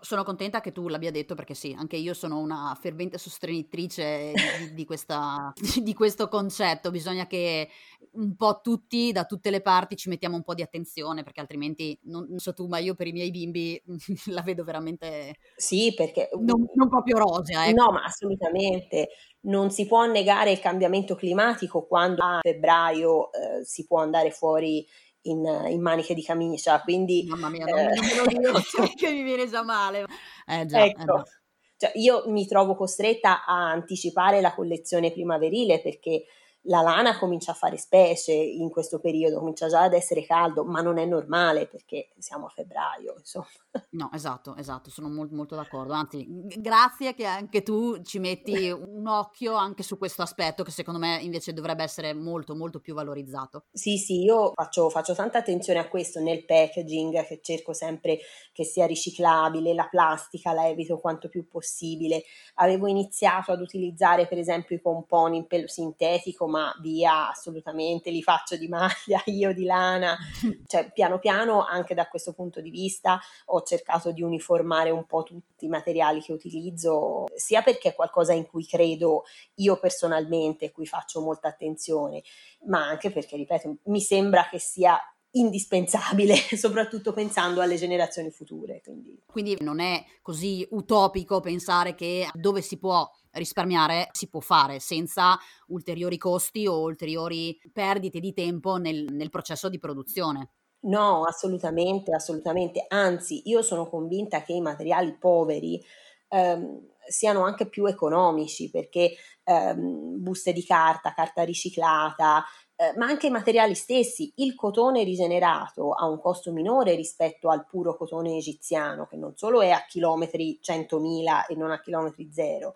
Sono 0.00 0.24
contenta 0.24 0.60
che 0.60 0.72
tu 0.72 0.88
l'abbia 0.88 1.10
detto 1.10 1.34
perché 1.34 1.54
sì, 1.54 1.74
anche 1.76 1.96
io 1.96 2.14
sono 2.14 2.38
una 2.38 2.76
fervente 2.80 3.18
sostenitrice 3.18 4.32
di, 4.58 4.74
di, 4.74 4.84
questa, 4.84 5.52
di, 5.82 5.94
questo 5.94 6.28
concetto. 6.28 6.90
Bisogna 6.90 7.26
che 7.26 7.68
un 8.12 8.36
po' 8.36 8.60
tutti, 8.62 9.12
da 9.12 9.24
tutte 9.24 9.50
le 9.50 9.60
parti, 9.60 9.96
ci 9.96 10.08
mettiamo 10.08 10.36
un 10.36 10.42
po' 10.42 10.54
di 10.54 10.62
attenzione 10.62 11.22
perché 11.22 11.40
altrimenti, 11.40 11.98
non, 12.04 12.26
non 12.28 12.38
so 12.38 12.52
tu, 12.52 12.66
ma 12.66 12.78
io 12.78 12.94
per 12.94 13.06
i 13.06 13.12
miei 13.12 13.30
bimbi 13.30 13.82
la 14.30 14.42
vedo 14.42 14.64
veramente... 14.64 15.36
Sì, 15.56 15.92
perché... 15.94 16.28
Non, 16.40 16.66
non 16.74 16.88
proprio 16.88 17.18
rosea. 17.18 17.66
Ecco. 17.66 17.82
No, 17.82 17.90
ma 17.92 18.04
assolutamente. 18.04 19.08
Non 19.40 19.70
si 19.70 19.86
può 19.86 20.04
negare 20.06 20.52
il 20.52 20.60
cambiamento 20.60 21.14
climatico 21.14 21.86
quando 21.86 22.22
a 22.22 22.38
febbraio 22.40 23.30
eh, 23.32 23.64
si 23.64 23.86
può 23.86 24.00
andare 24.00 24.30
fuori 24.30 24.86
in, 25.24 25.66
in, 25.68 25.80
maniche 25.80 26.14
di 26.14 26.22
camicia, 26.22 26.80
quindi... 26.80 27.24
Mamma 27.28 27.48
mia, 27.48 27.66
non, 27.66 27.78
eh, 27.78 27.94
non 27.94 28.06
me 28.06 28.14
lo 28.14 28.26
dico 28.26 28.60
che 28.96 29.10
mi 29.10 29.22
viene 29.22 29.48
già 29.48 29.62
male. 29.62 30.06
Eh 30.46 30.66
già, 30.66 30.84
ecco, 30.84 31.20
eh 31.20 31.42
cioè 31.76 31.92
io 31.96 32.24
mi 32.28 32.46
trovo 32.46 32.74
costretta 32.74 33.44
a 33.44 33.70
anticipare 33.70 34.40
la 34.40 34.54
collezione 34.54 35.12
primaverile 35.12 35.82
perché 35.82 36.24
la 36.64 36.80
lana 36.80 37.18
comincia 37.18 37.52
a 37.52 37.54
fare 37.54 37.76
specie 37.76 38.32
in 38.32 38.70
questo 38.70 38.98
periodo, 38.98 39.38
comincia 39.38 39.68
già 39.68 39.82
ad 39.82 39.92
essere 39.92 40.24
caldo, 40.24 40.64
ma 40.64 40.80
non 40.80 40.98
è 40.98 41.04
normale 41.04 41.66
perché 41.66 42.12
siamo 42.18 42.46
a 42.46 42.48
febbraio, 42.48 43.14
insomma. 43.18 43.46
No, 43.90 44.10
esatto, 44.12 44.54
esatto, 44.56 44.90
sono 44.90 45.08
molto, 45.08 45.34
molto 45.34 45.56
d'accordo. 45.56 45.92
Anzi, 45.92 46.26
grazie 46.28 47.14
che 47.14 47.24
anche 47.24 47.62
tu 47.62 48.00
ci 48.02 48.18
metti 48.18 48.70
un 48.70 49.06
occhio 49.06 49.54
anche 49.54 49.82
su 49.82 49.98
questo 49.98 50.22
aspetto 50.22 50.62
che 50.62 50.70
secondo 50.70 51.00
me 51.00 51.18
invece 51.20 51.52
dovrebbe 51.52 51.82
essere 51.82 52.14
molto, 52.14 52.54
molto 52.54 52.80
più 52.80 52.94
valorizzato. 52.94 53.64
Sì, 53.72 53.98
sì, 53.98 54.22
io 54.22 54.52
faccio, 54.54 54.90
faccio 54.90 55.14
tanta 55.14 55.38
attenzione 55.38 55.80
a 55.80 55.88
questo 55.88 56.20
nel 56.20 56.44
packaging, 56.44 57.26
che 57.26 57.40
cerco 57.42 57.72
sempre 57.72 58.18
che 58.52 58.64
sia 58.64 58.86
riciclabile, 58.86 59.74
la 59.74 59.88
plastica 59.88 60.52
la 60.52 60.68
evito 60.68 60.98
quanto 60.98 61.28
più 61.28 61.46
possibile. 61.48 62.22
Avevo 62.54 62.86
iniziato 62.86 63.52
ad 63.52 63.60
utilizzare 63.60 64.26
per 64.26 64.38
esempio 64.38 64.76
i 64.76 64.80
pomponi 64.80 65.36
in 65.36 65.46
pelo 65.46 65.68
sintetico, 65.68 66.46
ma 66.54 66.72
via 66.80 67.30
assolutamente, 67.30 68.10
li 68.10 68.22
faccio 68.22 68.56
di 68.56 68.68
maglia, 68.68 69.20
io 69.26 69.52
di 69.52 69.64
lana, 69.64 70.16
cioè 70.68 70.92
piano 70.92 71.18
piano 71.18 71.64
anche 71.64 71.94
da 71.94 72.06
questo 72.06 72.32
punto 72.32 72.60
di 72.60 72.70
vista 72.70 73.20
ho 73.46 73.62
cercato 73.62 74.12
di 74.12 74.22
uniformare 74.22 74.90
un 74.90 75.04
po' 75.04 75.24
tutti 75.24 75.64
i 75.64 75.68
materiali 75.68 76.20
che 76.20 76.32
utilizzo, 76.32 77.24
sia 77.34 77.62
perché 77.62 77.88
è 77.88 77.94
qualcosa 77.94 78.32
in 78.34 78.46
cui 78.46 78.64
credo 78.64 79.24
io 79.54 79.80
personalmente, 79.80 80.70
cui 80.70 80.86
faccio 80.86 81.20
molta 81.20 81.48
attenzione, 81.48 82.22
ma 82.66 82.86
anche 82.86 83.10
perché, 83.10 83.36
ripeto, 83.36 83.78
mi 83.86 84.00
sembra 84.00 84.46
che 84.48 84.60
sia 84.60 84.96
indispensabile, 85.34 86.34
soprattutto 86.56 87.12
pensando 87.12 87.60
alle 87.60 87.76
generazioni 87.76 88.30
future. 88.30 88.80
Quindi. 88.82 89.22
quindi 89.26 89.56
non 89.60 89.80
è 89.80 90.04
così 90.22 90.66
utopico 90.70 91.40
pensare 91.40 91.94
che 91.94 92.28
dove 92.34 92.60
si 92.60 92.78
può 92.78 93.08
risparmiare 93.32 94.08
si 94.12 94.28
può 94.28 94.40
fare 94.40 94.78
senza 94.78 95.36
ulteriori 95.68 96.18
costi 96.18 96.66
o 96.66 96.80
ulteriori 96.80 97.58
perdite 97.72 98.20
di 98.20 98.32
tempo 98.32 98.76
nel, 98.76 99.06
nel 99.10 99.30
processo 99.30 99.68
di 99.68 99.78
produzione. 99.78 100.50
No, 100.84 101.24
assolutamente, 101.24 102.12
assolutamente. 102.14 102.84
Anzi, 102.88 103.42
io 103.46 103.62
sono 103.62 103.88
convinta 103.88 104.42
che 104.42 104.52
i 104.52 104.60
materiali 104.60 105.16
poveri 105.18 105.82
ehm, 106.28 106.88
siano 107.06 107.44
anche 107.44 107.68
più 107.68 107.86
economici 107.86 108.70
perché 108.70 109.14
ehm, 109.44 110.22
buste 110.22 110.52
di 110.52 110.64
carta, 110.64 111.14
carta 111.14 111.42
riciclata, 111.42 112.44
eh, 112.76 112.92
ma 112.96 113.06
anche 113.06 113.28
i 113.28 113.30
materiali 113.30 113.74
stessi. 113.74 114.32
Il 114.36 114.54
cotone 114.54 115.04
rigenerato 115.04 115.92
ha 115.92 116.08
un 116.08 116.20
costo 116.20 116.52
minore 116.52 116.94
rispetto 116.94 117.48
al 117.50 117.66
puro 117.66 117.96
cotone 117.96 118.36
egiziano, 118.36 119.06
che 119.06 119.16
non 119.16 119.36
solo 119.36 119.60
è 119.62 119.70
a 119.70 119.84
chilometri 119.86 120.58
100.000 120.60 121.46
e 121.48 121.54
non 121.54 121.70
a 121.70 121.80
chilometri 121.80 122.30
zero. 122.32 122.74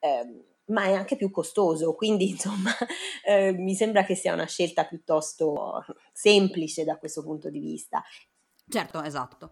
Ehm, 0.00 0.44
ma 0.66 0.84
è 0.84 0.92
anche 0.92 1.16
più 1.16 1.30
costoso, 1.30 1.94
quindi 1.94 2.28
insomma 2.30 2.70
eh, 3.24 3.52
mi 3.52 3.74
sembra 3.74 4.04
che 4.04 4.14
sia 4.14 4.34
una 4.34 4.46
scelta 4.46 4.84
piuttosto 4.84 5.84
semplice 6.12 6.84
da 6.84 6.98
questo 6.98 7.22
punto 7.22 7.48
di 7.48 7.60
vista. 7.60 8.02
Certo, 8.68 9.02
esatto. 9.02 9.50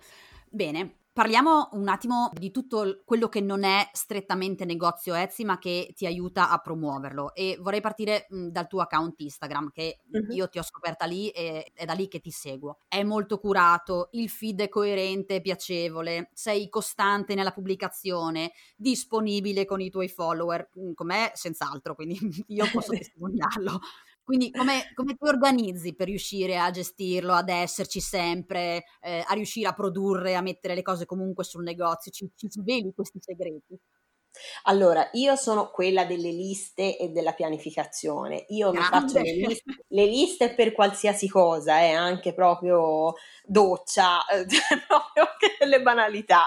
Bene, 0.51 1.06
Parliamo 1.17 1.71
un 1.73 1.89
attimo 1.89 2.31
di 2.35 2.51
tutto 2.51 3.01
quello 3.07 3.31
che 3.31 3.41
non 3.41 3.65
è 3.65 3.89
strettamente 3.95 4.67
negozio 4.67 5.15
Etsy, 5.15 5.45
ma 5.45 5.57
che 5.57 5.95
ti 5.97 6.05
aiuta 6.05 6.51
a 6.51 6.59
promuoverlo. 6.59 7.35
E 7.35 7.57
vorrei 7.59 7.81
partire 7.81 8.27
mh, 8.29 8.49
dal 8.49 8.67
tuo 8.67 8.83
account 8.83 9.19
Instagram, 9.23 9.71
che 9.73 10.01
uh-huh. 10.13 10.35
io 10.35 10.47
ti 10.51 10.59
ho 10.59 10.63
scoperta 10.63 11.07
lì 11.07 11.31
e 11.31 11.73
è 11.73 11.87
da 11.87 11.95
lì 11.95 12.07
che 12.09 12.21
ti 12.21 12.31
seguo. 12.31 12.81
È 12.87 13.03
molto 13.03 13.39
curato, 13.39 14.11
il 14.11 14.29
feed 14.29 14.61
è 14.61 14.69
coerente, 14.69 15.41
piacevole, 15.41 16.29
sei 16.35 16.69
costante 16.69 17.35
nella 17.35 17.53
pubblicazione, 17.53 18.53
disponibile 18.77 19.65
con 19.65 19.81
i 19.81 19.89
tuoi 19.89 20.11
follower, 20.11 20.69
com'è 20.93 21.31
senz'altro, 21.33 21.95
quindi 21.95 22.19
io 22.49 22.69
posso 22.71 22.93
testimoniarlo. 22.93 23.81
Quindi 24.27 24.51
come, 24.51 24.91
come, 24.93 25.15
ti 25.15 25.29
organizzi 25.29 25.95
per 25.95 26.09
riuscire 26.09 26.59
a 26.59 26.73
gestirlo, 26.73 27.33
ad 27.33 27.49
esserci 27.49 28.01
sempre, 28.01 28.83
eh, 29.01 29.23
a 29.25 29.33
riuscire 29.35 29.69
a 29.69 29.73
produrre, 29.73 30.35
a 30.35 30.41
mettere 30.41 30.75
le 30.75 30.83
cose 30.83 31.07
comunque 31.07 31.45
sul 31.45 31.63
negozio? 31.63 32.11
Ci, 32.11 32.29
ci 32.35 32.51
sveli 32.51 32.93
questi 32.93 33.21
segreti? 33.21 33.79
Allora, 34.65 35.09
io 35.13 35.37
sono 35.37 35.71
quella 35.71 36.05
delle 36.07 36.33
liste 36.33 36.99
e 36.99 37.11
della 37.11 37.35
pianificazione. 37.35 38.47
Io 38.49 38.73
Grande. 38.73 38.81
mi 38.81 39.01
faccio 39.01 39.21
le 39.21 39.33
liste, 39.33 39.85
le 39.87 40.07
liste, 40.07 40.55
per 40.57 40.73
qualsiasi 40.73 41.29
cosa, 41.29 41.81
eh, 41.83 41.93
anche 41.93 42.35
proprio 42.35 43.15
doccia, 43.45 44.27
eh, 44.27 44.45
proprio 44.89 45.69
le 45.69 45.83
banalità. 45.83 46.47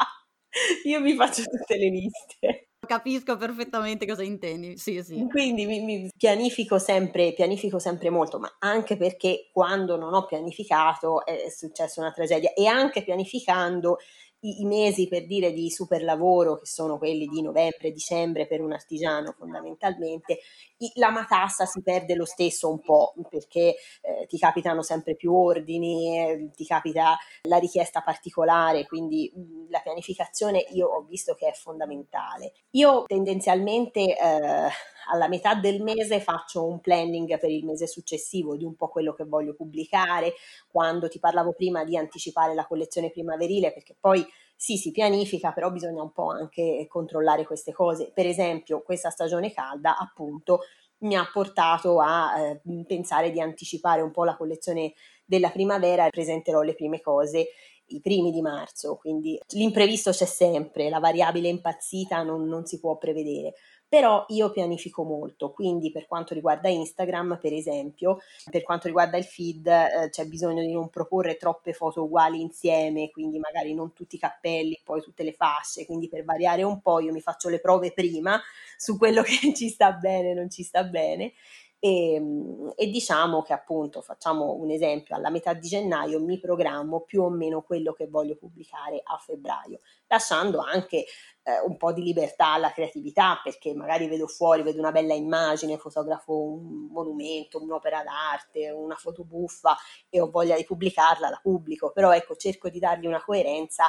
Io 0.83 0.99
mi 0.99 1.15
faccio 1.15 1.43
tutte 1.43 1.77
le 1.77 1.89
liste 1.89 2.68
capisco 2.89 3.37
perfettamente 3.37 4.07
cosa 4.07 4.23
intendi. 4.23 4.75
Sì, 4.75 5.03
sì. 5.03 5.23
Quindi 5.29 5.67
mi, 5.67 5.79
mi 5.81 6.09
pianifico, 6.17 6.79
sempre, 6.79 7.33
pianifico 7.33 7.77
sempre 7.77 8.09
molto, 8.09 8.39
ma 8.39 8.55
anche 8.57 8.97
perché 8.97 9.49
quando 9.53 9.95
non 9.95 10.15
ho 10.15 10.25
pianificato 10.25 11.23
è 11.23 11.49
successa 11.51 12.01
una 12.01 12.11
tragedia 12.11 12.51
e 12.53 12.65
anche 12.65 13.03
pianificando 13.03 13.97
i, 14.41 14.61
i, 14.61 14.65
mesi 14.65 15.07
per 15.07 15.25
dire 15.25 15.51
di 15.51 15.69
super 15.69 16.03
lavoro, 16.03 16.59
che 16.59 16.65
sono 16.65 16.97
quelli 16.97 17.27
di 17.27 17.41
novembre, 17.41 17.91
dicembre 17.91 18.47
per 18.47 18.61
un 18.61 18.71
artigiano 18.71 19.33
fondamentalmente, 19.37 20.39
i, 20.77 20.91
la 20.95 21.09
matassa 21.09 21.65
si 21.65 21.81
perde 21.81 22.15
lo 22.15 22.25
stesso 22.25 22.69
un 22.69 22.79
po' 22.79 23.13
perché 23.29 23.75
eh, 24.01 24.25
ti 24.27 24.37
capitano 24.37 24.81
sempre 24.81 25.15
più 25.15 25.33
ordini, 25.33 26.17
eh, 26.17 26.49
ti 26.55 26.65
capita 26.65 27.17
la 27.43 27.57
richiesta 27.57 28.01
particolare, 28.01 28.85
quindi 28.85 29.31
mh, 29.33 29.69
la 29.69 29.79
pianificazione 29.79 30.65
io 30.71 30.87
ho 30.87 31.05
visto 31.07 31.35
che 31.35 31.47
è 31.47 31.53
fondamentale. 31.53 32.53
Io 32.71 33.03
tendenzialmente 33.07 34.17
eh, 34.17 34.69
alla 35.11 35.27
metà 35.27 35.55
del 35.55 35.81
mese 35.81 36.19
faccio 36.21 36.65
un 36.65 36.79
planning 36.79 37.39
per 37.39 37.49
il 37.49 37.65
mese 37.65 37.87
successivo 37.87 38.55
di 38.55 38.63
un 38.63 38.75
po' 38.75 38.89
quello 38.89 39.13
che 39.13 39.25
voglio 39.25 39.53
pubblicare, 39.53 40.33
quando 40.69 41.07
ti 41.07 41.19
parlavo 41.19 41.53
prima 41.53 41.83
di 41.83 41.97
anticipare 41.97 42.53
la 42.53 42.65
collezione 42.65 43.11
primaverile, 43.11 43.73
perché 43.73 43.95
poi 43.99 44.25
sì, 44.61 44.75
si 44.75 44.91
pianifica, 44.91 45.53
però 45.53 45.71
bisogna 45.71 46.01
un 46.01 46.11
po' 46.11 46.31
anche 46.31 46.85
controllare 46.89 47.45
queste 47.45 47.71
cose. 47.71 48.11
Per 48.13 48.25
esempio, 48.25 48.81
questa 48.81 49.09
stagione 49.09 49.53
calda, 49.53 49.97
appunto, 49.97 50.63
mi 50.99 51.15
ha 51.15 51.25
portato 51.31 52.01
a 52.01 52.37
eh, 52.37 52.61
pensare 52.85 53.31
di 53.31 53.39
anticipare 53.39 54.01
un 54.01 54.11
po' 54.11 54.25
la 54.25 54.35
collezione 54.35 54.93
della 55.23 55.49
primavera 55.49 56.05
e 56.05 56.09
presenterò 56.09 56.61
le 56.61 56.75
prime 56.75 56.99
cose 56.99 57.47
i 57.89 58.01
primi 58.01 58.31
di 58.31 58.41
marzo, 58.41 58.95
quindi 58.95 59.39
l'imprevisto 59.49 60.11
c'è 60.11 60.25
sempre, 60.25 60.89
la 60.89 60.99
variabile 60.99 61.47
impazzita 61.47 62.23
non, 62.23 62.45
non 62.45 62.65
si 62.65 62.79
può 62.79 62.97
prevedere. 62.97 63.53
Però 63.89 64.23
io 64.27 64.51
pianifico 64.51 65.03
molto, 65.03 65.51
quindi 65.51 65.91
per 65.91 66.05
quanto 66.05 66.35
riguarda 66.35 66.69
Instagram, 66.69 67.39
per 67.41 67.53
esempio, 67.53 68.19
per 68.51 68.61
quanto 68.61 68.85
riguarda 68.85 69.17
il 69.17 69.23
feed, 69.23 69.65
eh, 69.65 70.09
c'è 70.11 70.25
bisogno 70.25 70.61
di 70.61 70.71
non 70.71 70.89
proporre 70.89 71.37
troppe 71.37 71.73
foto 71.73 72.03
uguali 72.03 72.39
insieme, 72.39 73.09
quindi 73.09 73.39
magari 73.39 73.73
non 73.73 73.91
tutti 73.93 74.15
i 74.15 74.19
cappelli, 74.19 74.79
poi 74.83 75.01
tutte 75.01 75.23
le 75.23 75.33
fasce, 75.33 75.87
quindi 75.87 76.07
per 76.07 76.23
variare 76.23 76.61
un 76.61 76.81
po' 76.81 76.99
io 76.99 77.11
mi 77.11 77.19
faccio 77.19 77.49
le 77.49 77.59
prove 77.59 77.91
prima 77.91 78.39
su 78.77 78.95
quello 78.95 79.23
che 79.25 79.55
ci 79.55 79.69
sta 79.69 79.91
bene 79.91 80.31
e 80.31 80.33
non 80.35 80.51
ci 80.51 80.61
sta 80.61 80.83
bene 80.83 81.33
e, 81.79 82.13
ehm, 82.13 82.73
e, 82.75 82.87
diciamo 82.87 83.41
che 83.41 83.53
appunto 83.53 84.01
facciamo 84.01 84.53
un 84.53 84.69
esempio 84.69 85.15
alla 85.15 85.29
metà 85.29 85.53
di 85.53 85.67
gennaio 85.67 86.21
mi 86.21 86.39
programmo 86.39 87.01
più 87.01 87.23
o 87.23 87.29
meno 87.29 87.61
quello 87.61 87.93
che 87.93 88.07
voglio 88.07 88.35
pubblicare 88.35 89.01
a 89.03 89.17
febbraio 89.17 89.79
lasciando 90.07 90.59
anche 90.59 91.05
eh, 91.43 91.59
un 91.65 91.77
po' 91.77 91.93
di 91.93 92.03
libertà 92.03 92.53
alla 92.53 92.71
creatività 92.71 93.39
perché 93.41 93.73
magari 93.73 94.07
vedo 94.07 94.27
fuori 94.27 94.61
vedo 94.61 94.79
una 94.79 94.91
bella 94.91 95.13
immagine 95.13 95.77
fotografo 95.77 96.33
un 96.33 96.87
monumento 96.91 97.61
un'opera 97.61 98.03
d'arte 98.03 98.69
una 98.71 98.95
foto 98.95 99.23
buffa 99.23 99.75
e 100.09 100.19
ho 100.19 100.29
voglia 100.29 100.57
di 100.57 100.65
pubblicarla 100.65 101.29
la 101.29 101.39
pubblico 101.41 101.91
però 101.91 102.13
ecco 102.13 102.35
cerco 102.35 102.69
di 102.69 102.79
dargli 102.79 103.07
una 103.07 103.23
coerenza 103.23 103.85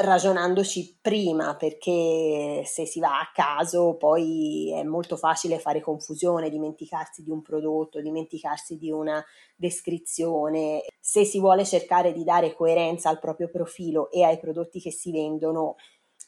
ragionandoci 0.00 0.98
prima 1.00 1.56
perché 1.56 2.62
se 2.64 2.86
si 2.86 3.00
va 3.00 3.18
a 3.20 3.30
caso 3.32 3.96
poi 3.96 4.72
è 4.72 4.82
molto 4.82 5.16
facile 5.16 5.58
fare 5.58 5.80
confusione, 5.80 6.50
dimenticarsi 6.50 7.22
di 7.22 7.30
un 7.30 7.42
prodotto, 7.42 8.00
dimenticarsi 8.00 8.76
di 8.76 8.90
una 8.90 9.24
descrizione. 9.56 10.82
Se 11.00 11.24
si 11.24 11.40
vuole 11.40 11.64
cercare 11.64 12.12
di 12.12 12.24
dare 12.24 12.54
coerenza 12.54 13.08
al 13.08 13.18
proprio 13.18 13.48
profilo 13.48 14.10
e 14.10 14.22
ai 14.22 14.38
prodotti 14.38 14.80
che 14.80 14.92
si 14.92 15.10
vendono, 15.10 15.76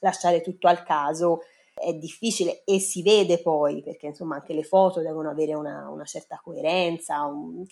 lasciare 0.01 0.41
tutto 0.41 0.67
al 0.67 0.83
caso 0.83 1.41
è 1.75 1.95
difficile 1.95 2.63
e 2.65 2.79
si 2.79 3.03
vede 3.03 3.41
poi 3.41 3.83
perché 3.83 4.07
insomma 4.07 4.37
anche 4.37 4.53
le 4.53 4.63
foto 4.63 5.01
devono 5.01 5.31
avere 5.31 5.55
una, 5.55 5.89
una 5.89 6.05
certa 6.05 6.41
coerenza. 6.43 7.25
Un, 7.25 7.65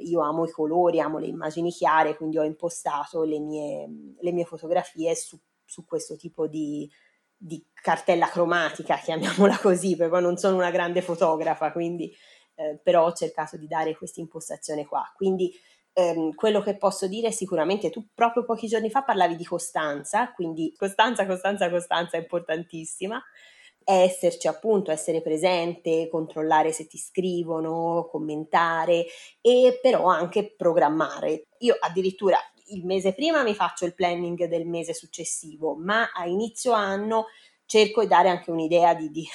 io 0.00 0.20
amo 0.20 0.44
i 0.44 0.50
colori, 0.50 1.00
amo 1.00 1.18
le 1.18 1.26
immagini 1.26 1.70
chiare, 1.70 2.16
quindi 2.16 2.38
ho 2.38 2.44
impostato 2.44 3.24
le 3.24 3.40
mie, 3.40 3.88
le 4.20 4.32
mie 4.32 4.44
fotografie 4.44 5.14
su, 5.14 5.38
su 5.64 5.84
questo 5.84 6.16
tipo 6.16 6.46
di, 6.46 6.88
di, 7.36 7.64
cartella 7.72 8.28
cromatica, 8.28 8.96
chiamiamola 9.02 9.58
così, 9.58 9.96
perché 9.96 10.20
non 10.20 10.36
sono 10.36 10.56
una 10.56 10.70
grande 10.70 11.02
fotografa, 11.02 11.72
quindi 11.72 12.14
eh, 12.54 12.78
però 12.82 13.06
ho 13.06 13.12
cercato 13.12 13.56
di 13.56 13.66
dare 13.66 13.96
questa 13.96 14.20
impostazione 14.20 14.86
qua. 14.86 15.12
Quindi 15.16 15.52
ehm, 15.96 16.34
quello 16.34 16.60
che 16.60 16.76
posso 16.76 17.06
dire 17.06 17.32
sicuramente 17.32 17.88
tu 17.90 18.06
proprio 18.14 18.44
pochi 18.44 18.66
giorni 18.66 18.90
fa 18.90 19.02
parlavi 19.02 19.34
di 19.36 19.44
costanza, 19.44 20.32
quindi 20.32 20.74
costanza, 20.76 21.26
costanza, 21.26 21.70
costanza 21.70 22.16
è 22.16 22.20
importantissima 22.20 23.22
esserci 23.88 24.48
appunto, 24.48 24.90
essere 24.90 25.22
presente, 25.22 26.08
controllare 26.08 26.72
se 26.72 26.86
ti 26.88 26.98
scrivono, 26.98 28.08
commentare 28.10 29.06
e 29.40 29.78
però 29.80 30.06
anche 30.08 30.54
programmare. 30.56 31.46
Io 31.58 31.76
addirittura 31.78 32.36
il 32.70 32.84
mese 32.84 33.14
prima 33.14 33.44
mi 33.44 33.54
faccio 33.54 33.84
il 33.84 33.94
planning 33.94 34.46
del 34.46 34.66
mese 34.66 34.92
successivo, 34.92 35.76
ma 35.76 36.10
a 36.12 36.26
inizio 36.26 36.72
anno 36.72 37.26
cerco 37.66 38.02
di 38.02 38.06
dare 38.06 38.28
anche 38.28 38.50
un'idea 38.50 38.94
di, 38.94 39.10
di 39.10 39.26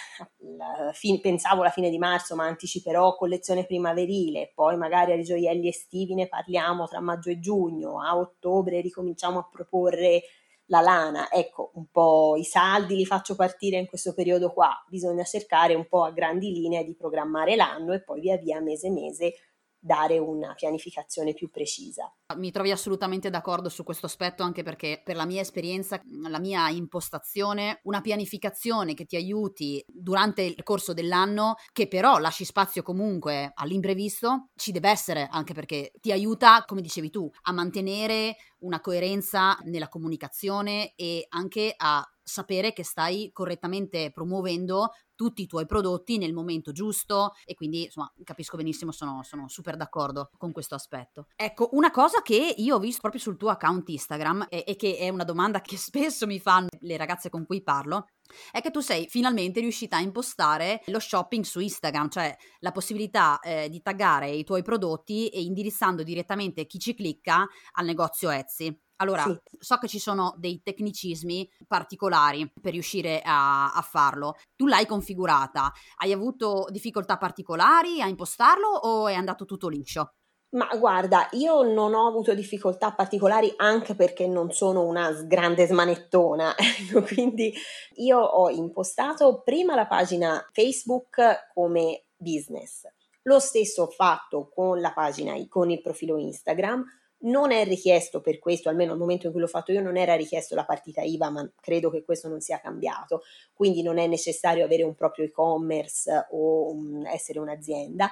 la, 0.58 0.92
fin, 0.94 1.22
pensavo 1.22 1.64
la 1.64 1.70
fine 1.70 1.90
di 1.90 1.98
marzo, 1.98 2.36
ma 2.36 2.46
anticiperò 2.46 3.16
collezione 3.16 3.66
primaverile, 3.66 4.52
poi 4.56 4.78
magari 4.78 5.12
ai 5.12 5.24
gioielli 5.24 5.68
estivi 5.68 6.16
ne 6.16 6.28
parliamo 6.28 6.88
tra 6.88 7.02
maggio 7.02 7.30
e 7.30 7.40
giugno, 7.40 8.02
a 8.02 8.18
ottobre 8.18 8.82
ricominciamo 8.82 9.40
a 9.40 9.48
proporre 9.52 10.24
la 10.66 10.80
lana, 10.80 11.30
ecco, 11.30 11.72
un 11.74 11.88
po' 11.92 12.36
i 12.38 12.46
saldi 12.46 12.96
li 12.96 13.06
faccio 13.06 13.36
partire 13.36 13.78
in 13.78 13.88
questo 13.88 14.14
periodo 14.14 14.54
qua, 14.54 14.72
bisogna 14.88 15.24
cercare 15.24 15.74
un 15.76 15.86
po' 15.86 16.06
a 16.06 16.12
grandi 16.12 16.52
linee 16.54 16.86
di 16.86 16.96
programmare 16.96 17.58
l'anno 17.58 17.92
e 17.94 18.02
poi 18.02 18.22
via 18.22 18.38
via 18.38 18.62
mese 18.62 18.90
mese 18.90 19.34
dare 19.82 20.20
una 20.20 20.54
pianificazione 20.54 21.34
più 21.34 21.50
precisa. 21.50 22.14
Mi 22.38 22.52
trovi 22.52 22.72
assolutamente 22.72 23.32
d'accordo 23.32 23.68
su 23.68 23.84
questo 23.84 24.06
aspetto 24.06 24.44
anche 24.44 24.62
perché 24.62 25.02
per 25.04 25.16
la 25.16 25.26
mia 25.26 25.42
esperienza, 25.42 26.00
la 26.28 26.40
mia 26.40 26.70
impostazione, 26.70 27.80
una 27.84 28.00
pianificazione 28.00 28.94
che 28.94 29.06
ti 29.06 29.16
aiuti 29.16 29.84
durante 29.88 30.44
il 30.44 30.62
corso 30.64 30.94
dell'anno, 30.94 31.56
che 31.74 31.88
però 31.88 32.20
lasci 32.20 32.46
spazio 32.46 32.84
comunque 32.84 33.52
all'imprevisto, 33.56 34.50
ci 34.56 34.72
deve 34.72 34.90
essere 34.90 35.28
anche 35.30 35.54
perché 35.54 35.92
ti 36.00 36.12
aiuta, 36.12 36.64
come 36.66 36.82
dicevi 36.82 37.10
tu, 37.10 37.30
a 37.44 37.52
mantenere 37.52 38.36
una 38.60 38.80
coerenza 38.80 39.58
nella 39.64 39.88
comunicazione 39.88 40.94
e 40.96 41.26
anche 41.30 41.74
a 41.76 42.08
sapere 42.24 42.74
che 42.74 42.84
stai 42.84 43.32
correttamente 43.32 44.12
promuovendo 44.12 44.92
tutti 45.22 45.44
i 45.44 45.46
tuoi 45.46 45.68
prodotti 45.68 46.18
nel 46.18 46.34
momento 46.34 46.72
giusto 46.72 47.34
e 47.46 47.54
quindi 47.54 47.84
insomma 47.84 48.12
capisco 48.24 48.58
benissimo, 48.58 48.92
sono, 48.92 49.22
sono 49.22 49.48
super 49.48 49.78
d'accordo 49.78 50.32
con 50.38 50.52
questo 50.52 50.74
aspetto. 50.74 51.28
Ecco, 51.36 51.70
una 51.74 51.92
cosa 51.92 52.24
che 52.24 52.56
io 52.58 52.76
ho 52.76 52.80
visto 52.80 53.02
proprio 53.02 53.22
sul 53.22 53.38
tuo 53.38 53.50
account 53.50 53.88
Instagram 53.88 54.48
e, 54.50 54.64
e 54.66 54.76
che 54.76 54.98
è 54.98 55.10
una 55.10 55.24
domanda 55.24 55.62
che 55.62 55.78
spesso 55.78 56.26
mi 56.26 56.40
fanno 56.40 56.70
le 56.80 56.98
ragazze 56.98 57.30
con 57.30 57.46
cui 57.46 57.62
parlo 57.62 58.08
è 58.52 58.62
che 58.62 58.72
tu 58.72 58.80
sei 58.80 59.08
finalmente 59.10 59.60
riuscita 59.60 59.98
a 59.98 60.02
impostare 60.02 60.82
lo 60.86 61.00
shopping 61.00 61.44
su 61.44 61.60
Instagram, 61.60 62.10
cioè 62.10 62.36
la 62.60 62.72
possibilità 62.72 63.40
eh, 63.40 63.70
di 63.70 63.82
taggare 63.82 64.30
i 64.32 64.44
tuoi 64.44 64.64
prodotti 64.64 65.28
e 65.30 65.42
indirizzando 65.42 66.02
direttamente 66.02 66.66
chi 66.66 66.80
ci 66.80 66.94
clicca 66.94 67.48
al 67.74 67.86
negozio 67.86 68.30
Etsy. 68.30 68.76
Allora, 69.02 69.24
sì. 69.24 69.36
so 69.60 69.78
che 69.78 69.88
ci 69.88 70.00
sono 70.00 70.36
dei 70.38 70.62
tecnicismi 70.64 71.50
particolari 71.68 72.52
per 72.62 72.72
riuscire 72.72 73.22
a, 73.24 73.74
a, 73.74 73.82
farlo. 73.82 74.36
Tu 74.56 74.68
l'hai 74.68 74.86
configurata, 74.86 75.72
hai 75.98 76.14
avuto 76.14 76.68
difficoltà 76.70 77.18
particolari 77.18 78.00
a 78.00 78.08
impostarlo 78.08 78.68
o 78.68 79.08
è 79.08 79.16
andato 79.16 79.46
tutto 79.46 79.68
liscio? 79.68 80.14
Ma 80.54 80.68
guarda, 80.78 81.30
io 81.32 81.64
non 81.64 81.94
ho 81.94 82.08
avuto 82.08 82.34
difficoltà 82.34 82.92
particolari 82.92 83.54
anche 83.56 83.96
perché 83.96 84.28
non 84.28 84.52
sono 84.52 84.84
una 84.84 85.10
grande 85.24 85.66
smanettona, 85.66 86.54
quindi 87.08 87.54
io 87.96 88.20
ho 88.20 88.50
impostato 88.50 89.42
prima 89.44 89.76
la 89.76 89.88
pagina 89.88 90.46
Facebook 90.52 91.50
come 91.54 92.04
business. 92.18 92.84
Lo 93.24 93.40
stesso 93.40 93.84
ho 93.84 93.88
fatto 93.88 94.50
con 94.54 94.82
la 94.82 94.92
pagina, 94.92 95.36
con 95.48 95.70
il 95.70 95.82
profilo 95.82 96.18
Instagram, 96.18 96.84
non 97.22 97.52
è 97.52 97.64
richiesto 97.66 98.22
per 98.22 98.40
questo, 98.40 98.70
almeno 98.70 98.94
al 98.94 98.98
momento 98.98 99.26
in 99.26 99.32
cui 99.32 99.42
l'ho 99.42 99.48
fatto 99.48 99.72
io, 99.72 99.82
non 99.82 99.98
era 99.98 100.16
richiesto 100.16 100.56
la 100.56 100.66
partita 100.66 101.02
IVA, 101.02 101.30
ma 101.30 101.52
credo 101.60 101.90
che 101.90 102.04
questo 102.04 102.28
non 102.28 102.42
sia 102.42 102.60
cambiato. 102.60 103.24
Quindi 103.54 103.82
non 103.82 103.98
è 103.98 104.08
necessario 104.08 104.66
avere 104.66 104.84
un 104.84 104.96
proprio 104.96 105.26
e-commerce 105.26 106.28
o 106.32 106.76
essere 107.06 107.40
un'azienda. 107.40 108.10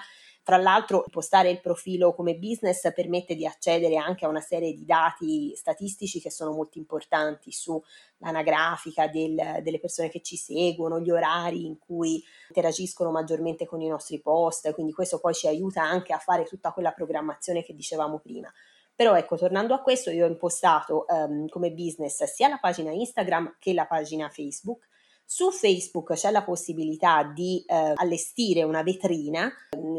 Tra 0.50 0.58
l'altro, 0.58 1.06
postare 1.12 1.52
il 1.52 1.62
profilo 1.62 2.16
come 2.16 2.36
business 2.36 2.92
permette 2.94 3.36
di 3.36 3.46
accedere 3.46 3.98
anche 3.98 4.26
a 4.26 4.30
una 4.30 4.40
serie 4.40 4.74
di 4.74 4.84
dati 4.84 5.54
statistici 5.56 6.20
che 6.20 6.32
sono 6.32 6.54
molto 6.54 6.80
importanti 6.80 7.52
sull'anagrafica 7.52 9.08
del, 9.10 9.60
delle 9.62 9.80
persone 9.80 10.10
che 10.10 10.22
ci 10.22 10.38
seguono, 10.38 11.00
gli 11.02 11.12
orari 11.12 11.66
in 11.66 11.78
cui 11.78 12.24
interagiscono 12.48 13.12
maggiormente 13.12 13.68
con 13.68 13.80
i 13.82 13.88
nostri 13.88 14.22
post, 14.22 14.74
quindi 14.74 14.92
questo 14.92 15.20
poi 15.20 15.36
ci 15.36 15.46
aiuta 15.46 15.84
anche 15.84 16.14
a 16.14 16.18
fare 16.18 16.46
tutta 16.46 16.72
quella 16.72 16.94
programmazione 16.94 17.64
che 17.64 17.76
dicevamo 17.76 18.18
prima. 18.18 18.52
Però 19.00 19.16
ecco, 19.16 19.38
tornando 19.38 19.74
a 19.74 19.80
questo, 19.80 20.10
io 20.10 20.26
ho 20.26 20.28
impostato 20.28 21.06
um, 21.08 21.48
come 21.48 21.72
business 21.72 22.22
sia 22.26 22.50
la 22.50 22.58
pagina 22.58 22.92
Instagram 22.92 23.56
che 23.58 23.72
la 23.72 23.86
pagina 23.86 24.28
Facebook. 24.28 24.90
Su 25.24 25.52
Facebook 25.52 26.16
c'è 26.16 26.32
la 26.32 26.44
possibilità 26.44 27.24
di 27.24 27.64
uh, 27.66 27.94
allestire 27.96 28.64
una 28.64 28.84
vetrina. 28.84 29.50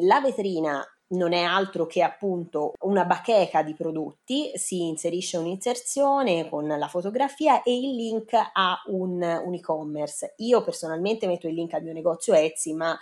La 0.03 0.21
vetrina 0.21 0.87
non 1.13 1.33
è 1.33 1.41
altro 1.41 1.87
che 1.87 2.03
appunto 2.03 2.75
una 2.81 3.07
bacheca 3.07 3.63
di 3.63 3.73
prodotti, 3.73 4.51
si 4.57 4.87
inserisce 4.89 5.39
un'inserzione 5.39 6.47
con 6.51 6.67
la 6.67 6.89
fotografia 6.89 7.63
e 7.63 7.75
il 7.75 7.95
link 7.95 8.35
a 8.35 8.83
un, 8.89 9.23
un 9.23 9.55
e-commerce. 9.55 10.35
Io 10.41 10.63
personalmente 10.63 11.27
metto 11.27 11.49
il 11.49 11.55
link 11.55 11.73
al 11.73 11.85
mio 11.85 11.95
negozio 11.95 12.35
Etsy, 12.35 12.75
ma 12.75 12.95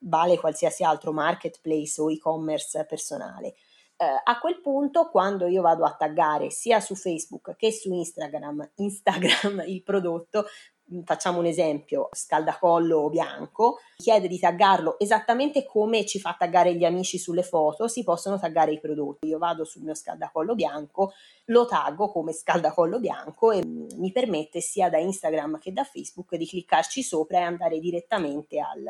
vale 0.00 0.36
qualsiasi 0.36 0.84
altro 0.84 1.12
marketplace 1.12 1.98
o 1.98 2.12
e-commerce 2.12 2.84
personale. 2.84 3.54
Eh, 3.98 4.20
a 4.24 4.38
quel 4.40 4.60
punto, 4.60 5.08
quando 5.08 5.46
io 5.46 5.62
vado 5.62 5.86
a 5.86 5.94
taggare 5.94 6.50
sia 6.50 6.80
su 6.80 6.94
Facebook 6.94 7.56
che 7.56 7.72
su 7.72 7.90
Instagram, 7.90 8.72
Instagram 8.76 9.64
il 9.66 9.82
prodotto, 9.82 10.44
mm, 10.92 11.00
facciamo 11.04 11.38
un 11.38 11.46
esempio, 11.46 12.10
scaldacollo 12.12 13.08
bianco, 13.08 13.78
chiede 13.96 14.28
di 14.28 14.38
taggarlo 14.38 14.98
esattamente 14.98 15.64
come 15.64 16.04
ci 16.04 16.20
fa 16.20 16.36
taggare 16.38 16.74
gli 16.74 16.84
amici 16.84 17.16
sulle 17.16 17.42
foto, 17.42 17.88
si 17.88 18.04
possono 18.04 18.38
taggare 18.38 18.72
i 18.72 18.80
prodotti. 18.80 19.28
Io 19.28 19.38
vado 19.38 19.64
sul 19.64 19.82
mio 19.82 19.94
scaldacollo 19.94 20.54
bianco, 20.54 21.14
lo 21.46 21.64
taggo 21.64 22.10
come 22.10 22.34
scaldacollo 22.34 23.00
bianco 23.00 23.50
e 23.50 23.64
mm, 23.64 23.88
mi 23.96 24.12
permette 24.12 24.60
sia 24.60 24.90
da 24.90 24.98
Instagram 24.98 25.58
che 25.58 25.72
da 25.72 25.84
Facebook 25.84 26.36
di 26.36 26.46
cliccarci 26.46 27.02
sopra 27.02 27.38
e 27.38 27.42
andare 27.42 27.78
direttamente 27.78 28.60
al, 28.60 28.84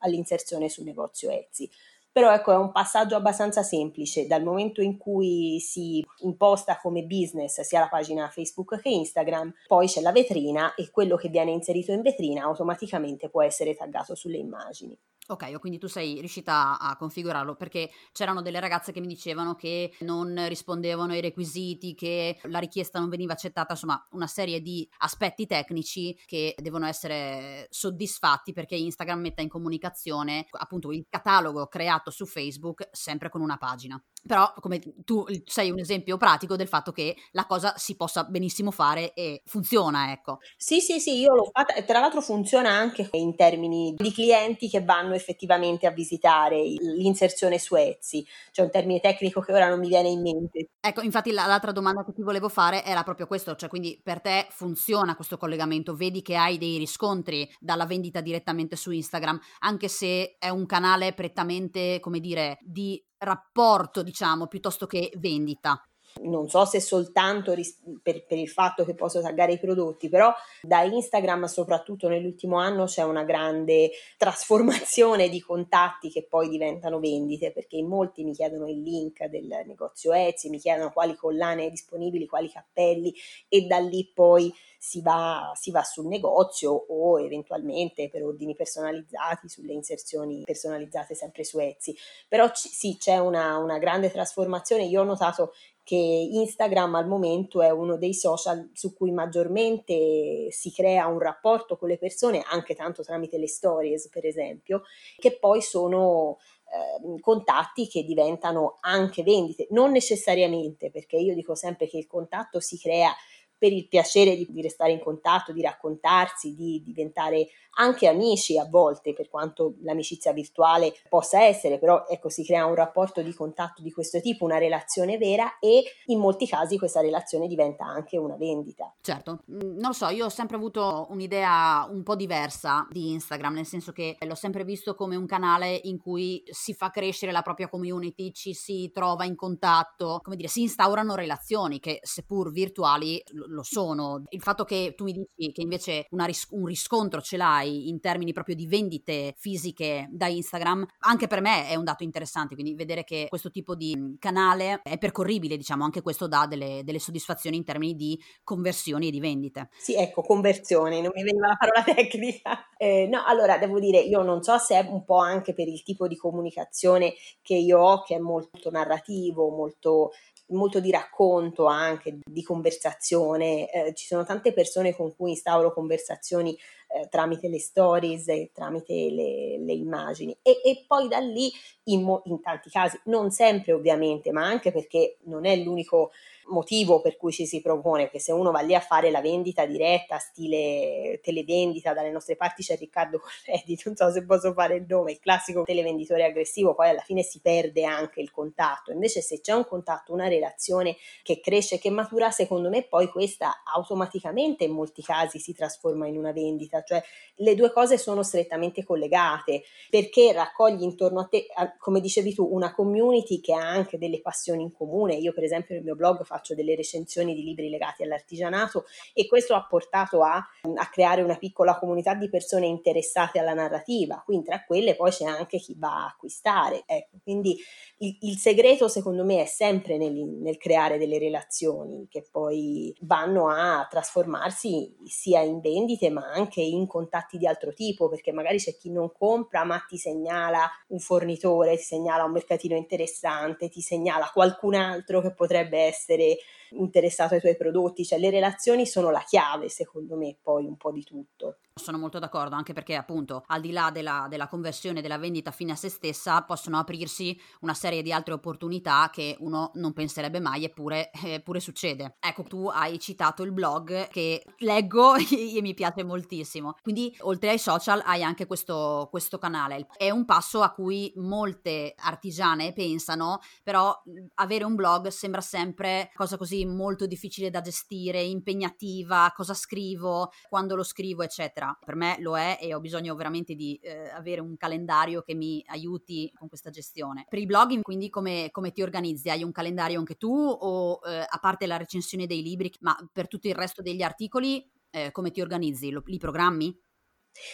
all'inserzione 0.00 0.68
sul 0.68 0.84
negozio 0.84 1.30
Etsy. 1.30 1.70
Però 2.12 2.32
ecco, 2.32 2.52
è 2.52 2.56
un 2.56 2.72
passaggio 2.72 3.14
abbastanza 3.14 3.62
semplice, 3.62 4.26
dal 4.26 4.42
momento 4.42 4.82
in 4.82 4.96
cui 4.96 5.60
si 5.60 6.04
imposta 6.22 6.76
come 6.80 7.04
business 7.04 7.60
sia 7.60 7.80
la 7.80 7.88
pagina 7.88 8.28
Facebook 8.28 8.80
che 8.80 8.88
Instagram, 8.88 9.52
poi 9.66 9.86
c'è 9.86 10.00
la 10.00 10.10
vetrina 10.10 10.74
e 10.74 10.90
quello 10.90 11.16
che 11.16 11.28
viene 11.28 11.52
inserito 11.52 11.92
in 11.92 12.02
vetrina 12.02 12.42
automaticamente 12.42 13.28
può 13.28 13.42
essere 13.42 13.76
taggato 13.76 14.16
sulle 14.16 14.38
immagini. 14.38 14.98
Ok, 15.30 15.60
quindi 15.60 15.78
tu 15.78 15.86
sei 15.86 16.18
riuscita 16.18 16.76
a 16.80 16.96
configurarlo 16.96 17.54
perché 17.54 17.88
c'erano 18.10 18.42
delle 18.42 18.58
ragazze 18.58 18.90
che 18.90 18.98
mi 18.98 19.06
dicevano 19.06 19.54
che 19.54 19.92
non 20.00 20.44
rispondevano 20.48 21.12
ai 21.12 21.20
requisiti, 21.20 21.94
che 21.94 22.40
la 22.44 22.58
richiesta 22.58 22.98
non 22.98 23.08
veniva 23.08 23.34
accettata, 23.34 23.74
insomma 23.74 24.04
una 24.10 24.26
serie 24.26 24.60
di 24.60 24.88
aspetti 24.98 25.46
tecnici 25.46 26.18
che 26.26 26.56
devono 26.58 26.86
essere 26.86 27.68
soddisfatti 27.70 28.52
perché 28.52 28.74
Instagram 28.74 29.20
metta 29.20 29.40
in 29.40 29.48
comunicazione 29.48 30.46
appunto 30.50 30.90
il 30.90 31.06
catalogo 31.08 31.68
creato 31.68 32.10
su 32.10 32.26
Facebook 32.26 32.88
sempre 32.90 33.28
con 33.28 33.40
una 33.40 33.56
pagina. 33.56 34.02
Però 34.26 34.52
come 34.60 34.80
tu 35.04 35.24
sei 35.44 35.70
un 35.70 35.78
esempio 35.78 36.16
pratico 36.16 36.56
del 36.56 36.68
fatto 36.68 36.92
che 36.92 37.16
la 37.30 37.46
cosa 37.46 37.74
si 37.76 37.96
possa 37.96 38.24
benissimo 38.24 38.70
fare 38.70 39.14
e 39.14 39.42
funziona, 39.46 40.10
ecco. 40.10 40.40
Sì, 40.56 40.80
sì, 40.80 41.00
sì, 41.00 41.20
io 41.20 41.34
l'ho 41.34 41.48
fatta 41.50 41.74
e 41.74 41.84
tra 41.84 42.00
l'altro 42.00 42.20
funziona 42.20 42.70
anche 42.70 43.08
in 43.12 43.34
termini 43.36 43.94
di 43.96 44.12
clienti 44.12 44.68
che 44.68 44.82
vanno 44.82 45.14
effettivamente 45.20 45.86
a 45.86 45.90
visitare 45.90 46.62
l'inserzione 46.62 47.58
su 47.58 47.76
Etsy. 47.76 48.24
C'è 48.50 48.62
un 48.62 48.70
termine 48.70 49.00
tecnico 49.00 49.40
che 49.40 49.52
ora 49.52 49.68
non 49.68 49.78
mi 49.78 49.88
viene 49.88 50.08
in 50.08 50.20
mente. 50.20 50.70
Ecco, 50.80 51.02
infatti 51.02 51.30
l'altra 51.30 51.72
domanda 51.72 52.04
che 52.04 52.12
ti 52.12 52.22
volevo 52.22 52.48
fare 52.48 52.84
era 52.84 53.02
proprio 53.02 53.26
questo, 53.26 53.54
cioè 53.54 53.68
quindi 53.68 54.00
per 54.02 54.20
te 54.20 54.46
funziona 54.50 55.14
questo 55.14 55.36
collegamento, 55.36 55.94
vedi 55.94 56.22
che 56.22 56.36
hai 56.36 56.58
dei 56.58 56.78
riscontri 56.78 57.48
dalla 57.58 57.86
vendita 57.86 58.20
direttamente 58.20 58.76
su 58.76 58.90
Instagram, 58.90 59.38
anche 59.60 59.88
se 59.88 60.36
è 60.38 60.48
un 60.48 60.66
canale 60.66 61.12
prettamente, 61.12 62.00
come 62.00 62.20
dire, 62.20 62.58
di 62.62 63.02
rapporto, 63.18 64.02
diciamo, 64.02 64.46
piuttosto 64.46 64.86
che 64.86 65.10
vendita 65.16 65.82
non 66.22 66.48
so 66.48 66.64
se 66.64 66.80
soltanto 66.80 67.52
ris- 67.52 67.78
per, 68.02 68.24
per, 68.24 68.38
il 68.38 68.48
fatto 68.48 68.84
che 68.84 68.94
posso 68.94 69.20
taggare 69.20 69.52
i 69.52 69.58
prodotti, 69.58 70.08
però 70.08 70.32
da 70.62 70.82
Instagram, 70.82 71.44
soprattutto 71.44 72.08
nell'ultimo 72.08 72.58
anno, 72.58 72.84
c'è 72.84 73.02
una 73.02 73.24
grande 73.24 73.90
trasformazione 74.16 75.28
di 75.28 75.40
contatti 75.40 76.10
che 76.10 76.26
poi 76.28 76.48
diventano 76.48 76.98
vendite, 77.00 77.52
perché 77.52 77.82
molti 77.82 78.24
mi 78.24 78.34
chiedono 78.34 78.68
il 78.68 78.82
link 78.82 79.24
del 79.26 79.62
negozio 79.66 80.12
Etsy, 80.12 80.48
mi 80.48 80.58
chiedono 80.58 80.90
quali 80.90 81.14
collane 81.14 81.70
disponibili, 81.70 82.26
quali 82.26 82.50
cappelli 82.50 83.14
e 83.48 83.62
da 83.62 83.78
lì 83.78 84.10
poi 84.12 84.52
si 84.82 85.02
va, 85.02 85.52
si 85.54 85.70
va 85.70 85.82
sul 85.82 86.06
negozio 86.06 86.72
o 86.72 87.20
eventualmente 87.20 88.08
per 88.08 88.24
ordini 88.24 88.54
personalizzati 88.54 89.46
sulle 89.46 89.74
inserzioni 89.74 90.42
personalizzate 90.42 91.14
sempre 91.14 91.44
su 91.44 91.58
Etsy. 91.58 91.94
Però 92.26 92.50
c- 92.50 92.68
sì, 92.68 92.96
c'è 92.98 93.18
una, 93.18 93.58
una 93.58 93.78
grande 93.78 94.10
trasformazione. 94.10 94.84
Io 94.84 95.02
ho 95.02 95.04
notato 95.04 95.52
che 95.90 95.96
Instagram 95.96 96.94
al 96.94 97.08
momento 97.08 97.62
è 97.62 97.70
uno 97.70 97.96
dei 97.96 98.14
social 98.14 98.70
su 98.74 98.94
cui 98.94 99.10
maggiormente 99.10 100.46
si 100.52 100.70
crea 100.70 101.08
un 101.08 101.18
rapporto 101.18 101.76
con 101.76 101.88
le 101.88 101.98
persone, 101.98 102.44
anche 102.48 102.76
tanto 102.76 103.02
tramite 103.02 103.38
le 103.38 103.48
stories, 103.48 104.08
per 104.08 104.24
esempio, 104.24 104.82
che 105.18 105.36
poi 105.36 105.60
sono 105.60 106.38
eh, 106.66 107.20
contatti 107.20 107.88
che 107.88 108.04
diventano 108.04 108.76
anche 108.82 109.24
vendite, 109.24 109.66
non 109.70 109.90
necessariamente, 109.90 110.92
perché 110.92 111.16
io 111.16 111.34
dico 111.34 111.56
sempre 111.56 111.88
che 111.88 111.98
il 111.98 112.06
contatto 112.06 112.60
si 112.60 112.78
crea 112.78 113.12
per 113.60 113.72
il 113.72 113.86
piacere 113.88 114.34
di, 114.36 114.46
di, 114.48 114.62
restare 114.62 114.90
in 114.90 115.00
contatto, 115.00 115.52
di 115.52 115.60
raccontarsi, 115.60 116.56
di 116.56 116.82
diventare 116.82 117.48
anche 117.74 118.08
amici 118.08 118.58
a 118.58 118.64
volte, 118.64 119.12
per 119.12 119.28
quanto 119.28 119.74
l'amicizia 119.82 120.32
virtuale 120.32 120.94
possa 121.08 121.42
essere, 121.44 121.78
però 121.78 122.06
ecco 122.08 122.30
si 122.30 122.42
crea 122.42 122.64
un 122.64 122.74
rapporto 122.74 123.20
di 123.20 123.34
contatto 123.34 123.82
di 123.82 123.92
questo 123.92 124.20
tipo, 124.20 124.46
una 124.46 124.56
relazione 124.56 125.18
vera 125.18 125.58
e 125.58 125.84
in 126.06 126.18
molti 126.18 126.46
casi 126.46 126.78
questa 126.78 127.02
relazione 127.02 127.46
diventa 127.46 127.84
anche 127.84 128.16
una 128.16 128.36
vendita. 128.36 128.92
Certo, 129.02 129.42
mm, 129.50 129.58
non 129.60 129.88
lo 129.88 129.92
so, 129.92 130.08
io 130.08 130.24
ho 130.24 130.30
sempre 130.30 130.56
avuto 130.56 131.06
un'idea 131.10 131.86
un 131.90 132.02
po' 132.02 132.16
diversa 132.16 132.86
di 132.90 133.10
Instagram, 133.12 133.54
nel 133.54 133.66
senso 133.66 133.92
che 133.92 134.16
l'ho 134.20 134.34
sempre 134.34 134.64
visto 134.64 134.94
come 134.94 135.16
un 135.16 135.26
canale 135.26 135.78
in 135.84 135.98
cui 135.98 136.42
si 136.46 136.72
fa 136.72 136.90
crescere 136.90 137.30
la 137.30 137.42
propria 137.42 137.68
community, 137.68 138.32
ci 138.32 138.54
si 138.54 138.90
trova 138.92 139.24
in 139.24 139.36
contatto, 139.36 140.20
come 140.22 140.36
dire, 140.36 140.48
si 140.48 140.62
instaurano 140.62 141.14
relazioni 141.14 141.78
che 141.78 142.00
seppur 142.02 142.50
virtuali 142.50 143.22
lo 143.50 143.62
sono. 143.62 144.22
Il 144.30 144.40
fatto 144.40 144.64
che 144.64 144.94
tu 144.96 145.04
mi 145.04 145.12
dici 145.12 145.52
che 145.52 145.62
invece 145.62 146.06
ris- 146.10 146.48
un 146.50 146.66
riscontro 146.66 147.20
ce 147.20 147.36
l'hai 147.36 147.88
in 147.88 148.00
termini 148.00 148.32
proprio 148.32 148.54
di 148.54 148.66
vendite 148.66 149.34
fisiche 149.36 150.08
da 150.10 150.26
Instagram, 150.26 150.86
anche 151.00 151.26
per 151.26 151.40
me 151.40 151.68
è 151.68 151.74
un 151.74 151.84
dato 151.84 152.02
interessante, 152.02 152.54
quindi 152.54 152.74
vedere 152.74 153.04
che 153.04 153.26
questo 153.28 153.50
tipo 153.50 153.74
di 153.74 154.16
canale 154.18 154.80
è 154.82 154.98
percorribile, 154.98 155.56
diciamo, 155.56 155.84
anche 155.84 156.02
questo 156.02 156.26
dà 156.26 156.46
delle, 156.46 156.82
delle 156.84 156.98
soddisfazioni 156.98 157.56
in 157.56 157.64
termini 157.64 157.94
di 157.94 158.20
conversioni 158.42 159.08
e 159.08 159.10
di 159.10 159.20
vendite. 159.20 159.68
Sì, 159.78 159.94
ecco, 159.94 160.22
conversioni, 160.22 161.00
non 161.00 161.10
mi 161.14 161.22
veniva 161.22 161.48
la 161.48 161.56
parola 161.58 161.82
tecnica. 161.94 162.68
Eh, 162.76 163.06
no, 163.06 163.22
allora 163.26 163.58
devo 163.58 163.78
dire, 163.78 163.98
io 163.98 164.22
non 164.22 164.42
so 164.42 164.56
se 164.58 164.78
è 164.78 164.86
un 164.88 165.04
po' 165.04 165.18
anche 165.18 165.52
per 165.52 165.68
il 165.68 165.82
tipo 165.82 166.06
di 166.06 166.16
comunicazione 166.16 167.14
che 167.42 167.54
io 167.54 167.78
ho, 167.78 168.02
che 168.02 168.16
è 168.16 168.18
molto 168.18 168.70
narrativo, 168.70 169.50
molto 169.50 170.12
molto 170.50 170.80
di 170.80 170.90
racconto 170.90 171.66
anche, 171.66 172.18
di 172.24 172.42
conversazione. 172.42 173.70
Eh, 173.70 173.94
ci 173.94 174.06
sono 174.06 174.24
tante 174.24 174.52
persone 174.52 174.94
con 174.94 175.14
cui 175.14 175.30
instauro 175.30 175.72
conversazioni 175.72 176.56
eh, 176.92 177.08
tramite 177.08 177.48
le 177.48 177.58
stories 177.58 178.28
e 178.28 178.50
tramite 178.52 178.92
le, 178.92 179.58
le 179.58 179.72
immagini 179.72 180.36
e, 180.42 180.60
e, 180.64 180.84
poi 180.86 181.06
da 181.08 181.18
lì 181.18 181.50
in, 181.84 182.02
mo- 182.02 182.22
in 182.24 182.40
tanti 182.40 182.68
casi, 182.68 182.98
non 183.04 183.30
sempre 183.30 183.72
ovviamente, 183.72 184.32
ma 184.32 184.44
anche 184.44 184.72
perché 184.72 185.18
non 185.24 185.44
è 185.44 185.56
l'unico 185.56 186.10
motivo 186.50 187.00
per 187.00 187.16
cui 187.16 187.32
ci 187.32 187.46
si 187.46 187.60
propone 187.60 188.10
che 188.10 188.20
se 188.20 188.32
uno 188.32 188.50
va 188.50 188.60
lì 188.60 188.74
a 188.74 188.80
fare 188.80 189.10
la 189.10 189.20
vendita 189.20 189.66
diretta, 189.66 190.18
stile 190.18 191.20
televendita, 191.22 191.94
dalle 191.94 192.10
nostre 192.10 192.36
parti 192.36 192.62
c'è 192.62 192.76
Riccardo 192.76 193.18
Corredi, 193.18 193.80
non 193.84 193.96
so 193.96 194.10
se 194.10 194.24
posso 194.24 194.52
fare 194.52 194.76
il 194.76 194.84
nome, 194.86 195.12
il 195.12 195.18
classico 195.18 195.62
televenditore 195.62 196.24
aggressivo, 196.24 196.74
poi 196.74 196.90
alla 196.90 197.00
fine 197.00 197.22
si 197.22 197.40
perde 197.40 197.84
anche 197.84 198.20
il 198.20 198.30
contatto. 198.30 198.92
Invece 198.92 199.22
se 199.22 199.40
c'è 199.40 199.52
un 199.52 199.66
contatto, 199.66 200.12
una 200.12 200.28
relazione 200.28 200.96
che 201.22 201.40
cresce, 201.40 201.78
che 201.78 201.90
matura, 201.90 202.30
secondo 202.30 202.68
me 202.68 202.82
poi 202.82 203.08
questa 203.08 203.62
automaticamente 203.64 204.64
in 204.64 204.72
molti 204.72 205.02
casi 205.02 205.38
si 205.38 205.54
trasforma 205.54 206.06
in 206.06 206.18
una 206.18 206.32
vendita, 206.32 206.82
cioè 206.82 207.02
le 207.36 207.54
due 207.54 207.72
cose 207.72 207.96
sono 207.96 208.22
strettamente 208.22 208.84
collegate 208.84 209.62
perché 209.88 210.32
raccogli 210.32 210.82
intorno 210.82 211.20
a 211.20 211.24
te, 211.26 211.46
come 211.78 212.00
dicevi 212.00 212.34
tu, 212.34 212.46
una 212.50 212.74
community 212.74 213.40
che 213.40 213.54
ha 213.54 213.66
anche 213.66 213.98
delle 213.98 214.20
passioni 214.20 214.62
in 214.62 214.72
comune. 214.72 215.14
Io 215.14 215.32
per 215.32 215.44
esempio 215.44 215.74
nel 215.74 215.84
mio 215.84 215.94
blog 215.94 216.24
faccio 216.24 216.39
faccio 216.40 216.54
delle 216.54 216.74
recensioni 216.74 217.34
di 217.34 217.44
libri 217.44 217.68
legati 217.68 218.02
all'artigianato 218.02 218.86
e 219.12 219.26
questo 219.26 219.54
ha 219.54 219.64
portato 219.66 220.22
a, 220.22 220.36
a 220.36 220.88
creare 220.88 221.22
una 221.22 221.36
piccola 221.36 221.78
comunità 221.78 222.14
di 222.14 222.30
persone 222.30 222.66
interessate 222.66 223.38
alla 223.38 223.52
narrativa, 223.52 224.22
quindi 224.24 224.46
tra 224.46 224.64
quelle 224.64 224.96
poi 224.96 225.10
c'è 225.10 225.24
anche 225.24 225.58
chi 225.58 225.74
va 225.78 226.04
a 226.04 226.06
acquistare. 226.06 226.82
Ecco, 226.86 227.18
quindi 227.22 227.56
il, 227.98 228.16
il 228.22 228.36
segreto 228.38 228.88
secondo 228.88 229.24
me 229.24 229.42
è 229.42 229.46
sempre 229.46 229.98
nel, 229.98 230.12
nel 230.12 230.56
creare 230.56 230.98
delle 230.98 231.18
relazioni 231.18 232.06
che 232.08 232.26
poi 232.30 232.94
vanno 233.00 233.48
a 233.48 233.86
trasformarsi 233.88 234.96
sia 235.04 235.40
in 235.40 235.60
vendite 235.60 236.08
ma 236.08 236.30
anche 236.32 236.62
in 236.62 236.86
contatti 236.86 237.36
di 237.36 237.46
altro 237.46 237.72
tipo, 237.74 238.08
perché 238.08 238.32
magari 238.32 238.58
c'è 238.58 238.74
chi 238.76 238.90
non 238.90 239.12
compra 239.12 239.64
ma 239.64 239.78
ti 239.86 239.98
segnala 239.98 240.68
un 240.88 240.98
fornitore, 240.98 241.76
ti 241.76 241.82
segnala 241.82 242.24
un 242.24 242.32
mercatino 242.32 242.76
interessante, 242.76 243.68
ti 243.68 243.80
segnala 243.80 244.30
qualcun 244.32 244.74
altro 244.74 245.20
che 245.20 245.34
potrebbe 245.34 245.78
essere 245.80 246.29
Okay. 246.32 246.40
Interessato 246.72 247.34
ai 247.34 247.40
tuoi 247.40 247.56
prodotti, 247.56 248.04
cioè 248.04 248.18
le 248.18 248.30
relazioni 248.30 248.86
sono 248.86 249.10
la 249.10 249.24
chiave 249.26 249.68
secondo 249.68 250.16
me 250.16 250.36
poi 250.40 250.66
un 250.66 250.76
po' 250.76 250.92
di 250.92 251.04
tutto. 251.04 251.58
Sono 251.74 251.98
molto 251.98 252.18
d'accordo, 252.18 252.54
anche 252.56 252.72
perché 252.72 252.94
appunto 252.94 253.44
al 253.46 253.60
di 253.60 253.72
là 253.72 253.90
della, 253.90 254.26
della 254.28 254.48
conversione, 254.48 255.00
della 255.00 255.18
vendita 255.18 255.50
fine 255.50 255.72
a 255.72 255.76
se 255.76 255.88
stessa, 255.88 256.42
possono 256.42 256.78
aprirsi 256.78 257.38
una 257.60 257.74
serie 257.74 258.02
di 258.02 258.12
altre 258.12 258.34
opportunità 258.34 259.08
che 259.10 259.36
uno 259.40 259.70
non 259.74 259.92
penserebbe 259.92 260.40
mai, 260.40 260.64
eppure, 260.64 261.10
eppure 261.12 261.60
succede. 261.60 262.16
Ecco, 262.20 262.42
tu 262.42 262.68
hai 262.68 262.98
citato 262.98 263.42
il 263.42 263.52
blog 263.52 264.08
che 264.08 264.44
leggo 264.58 265.14
e 265.16 265.58
mi 265.62 265.72
piace 265.74 266.04
moltissimo. 266.04 266.74
Quindi 266.82 267.16
oltre 267.20 267.50
ai 267.50 267.58
social 267.58 268.02
hai 268.04 268.22
anche 268.22 268.46
questo, 268.46 269.08
questo 269.10 269.38
canale. 269.38 269.86
È 269.96 270.10
un 270.10 270.24
passo 270.24 270.60
a 270.60 270.72
cui 270.72 271.12
molte 271.16 271.94
artigiane 271.96 272.72
pensano, 272.72 273.38
però 273.62 273.94
avere 274.34 274.64
un 274.64 274.74
blog 274.74 275.08
sembra 275.08 275.40
sempre 275.40 276.10
cosa 276.14 276.36
così 276.36 276.59
molto 276.64 277.06
difficile 277.06 277.50
da 277.50 277.60
gestire, 277.60 278.22
impegnativa, 278.22 279.32
cosa 279.34 279.54
scrivo, 279.54 280.30
quando 280.48 280.76
lo 280.76 280.82
scrivo, 280.82 281.22
eccetera 281.22 281.76
per 281.84 281.94
me 281.94 282.16
lo 282.20 282.36
è 282.36 282.58
e 282.60 282.74
ho 282.74 282.80
bisogno 282.80 283.14
veramente 283.14 283.54
di 283.54 283.78
eh, 283.82 284.10
avere 284.10 284.40
un 284.40 284.56
calendario 284.56 285.22
che 285.22 285.34
mi 285.34 285.62
aiuti 285.66 286.30
con 286.34 286.48
questa 286.48 286.70
gestione. 286.70 287.26
Per 287.28 287.38
i 287.38 287.46
blogging 287.46 287.82
quindi 287.82 288.08
come, 288.10 288.48
come 288.50 288.72
ti 288.72 288.82
organizzi? 288.82 289.30
Hai 289.30 289.42
un 289.42 289.52
calendario 289.52 289.98
anche 289.98 290.16
tu 290.16 290.32
o 290.32 291.00
eh, 291.04 291.26
a 291.26 291.38
parte 291.40 291.66
la 291.66 291.76
recensione 291.76 292.26
dei 292.26 292.42
libri, 292.42 292.72
ma 292.80 292.96
per 293.12 293.28
tutto 293.28 293.48
il 293.48 293.54
resto 293.54 293.82
degli 293.82 294.02
articoli 294.02 294.68
eh, 294.90 295.10
come 295.12 295.30
ti 295.30 295.40
organizzi? 295.40 295.90
Lo, 295.90 296.02
li 296.06 296.18
programmi? 296.18 296.78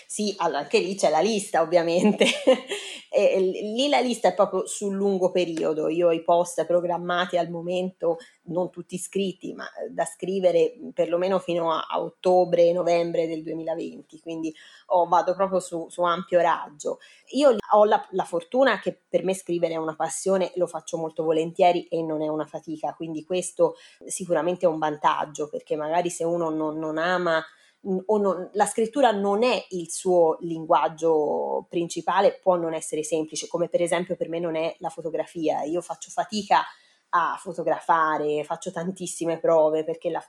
Sì, 0.06 0.34
allora 0.38 0.60
anche 0.60 0.78
lì 0.78 0.94
c'è 0.96 1.10
la 1.10 1.20
lista 1.20 1.60
ovviamente, 1.60 2.24
e, 3.10 3.40
lì 3.40 3.88
la 3.88 4.00
lista 4.00 4.28
è 4.28 4.34
proprio 4.34 4.66
sul 4.66 4.94
lungo 4.94 5.30
periodo, 5.30 5.88
io 5.88 6.08
ho 6.08 6.12
i 6.12 6.22
post 6.22 6.64
programmati 6.66 7.36
al 7.36 7.50
momento, 7.50 8.18
non 8.44 8.70
tutti 8.70 8.98
scritti, 8.98 9.52
ma 9.54 9.64
eh, 9.64 9.90
da 9.90 10.04
scrivere 10.04 10.74
perlomeno 10.92 11.38
fino 11.38 11.72
a, 11.72 11.86
a 11.88 12.00
ottobre, 12.00 12.72
novembre 12.72 13.26
del 13.26 13.42
2020, 13.42 14.20
quindi 14.20 14.54
oh, 14.86 15.06
vado 15.06 15.34
proprio 15.34 15.60
su, 15.60 15.86
su, 15.88 16.02
ampio 16.02 16.40
raggio. 16.40 16.98
Io 17.30 17.56
ho 17.72 17.84
la, 17.84 18.06
la 18.10 18.24
fortuna 18.24 18.78
che 18.78 18.98
per 19.08 19.24
me 19.24 19.34
scrivere 19.34 19.74
è 19.74 19.78
una 19.78 19.96
passione, 19.96 20.52
lo 20.56 20.66
faccio 20.66 20.96
molto 20.96 21.24
volentieri 21.24 21.86
e 21.88 22.02
non 22.02 22.22
è 22.22 22.28
una 22.28 22.46
fatica, 22.46 22.94
quindi 22.94 23.24
questo 23.24 23.76
sicuramente 24.04 24.66
è 24.66 24.68
un 24.68 24.78
vantaggio, 24.78 25.48
perché 25.48 25.76
magari 25.76 26.10
se 26.10 26.24
uno 26.24 26.50
non, 26.50 26.78
non 26.78 26.98
ama 26.98 27.44
non, 27.86 28.50
la 28.52 28.66
scrittura 28.66 29.12
non 29.12 29.42
è 29.42 29.64
il 29.70 29.90
suo 29.90 30.38
linguaggio 30.40 31.66
principale, 31.68 32.38
può 32.42 32.56
non 32.56 32.74
essere 32.74 33.02
semplice, 33.02 33.46
come 33.46 33.68
per 33.68 33.82
esempio 33.82 34.16
per 34.16 34.28
me 34.28 34.38
non 34.38 34.56
è 34.56 34.74
la 34.78 34.88
fotografia. 34.88 35.62
Io 35.62 35.80
faccio 35.80 36.10
fatica 36.10 36.64
a 37.10 37.36
fotografare, 37.38 38.44
faccio 38.44 38.72
tantissime 38.72 39.38
prove 39.38 39.84
perché 39.84 40.10
la, 40.10 40.24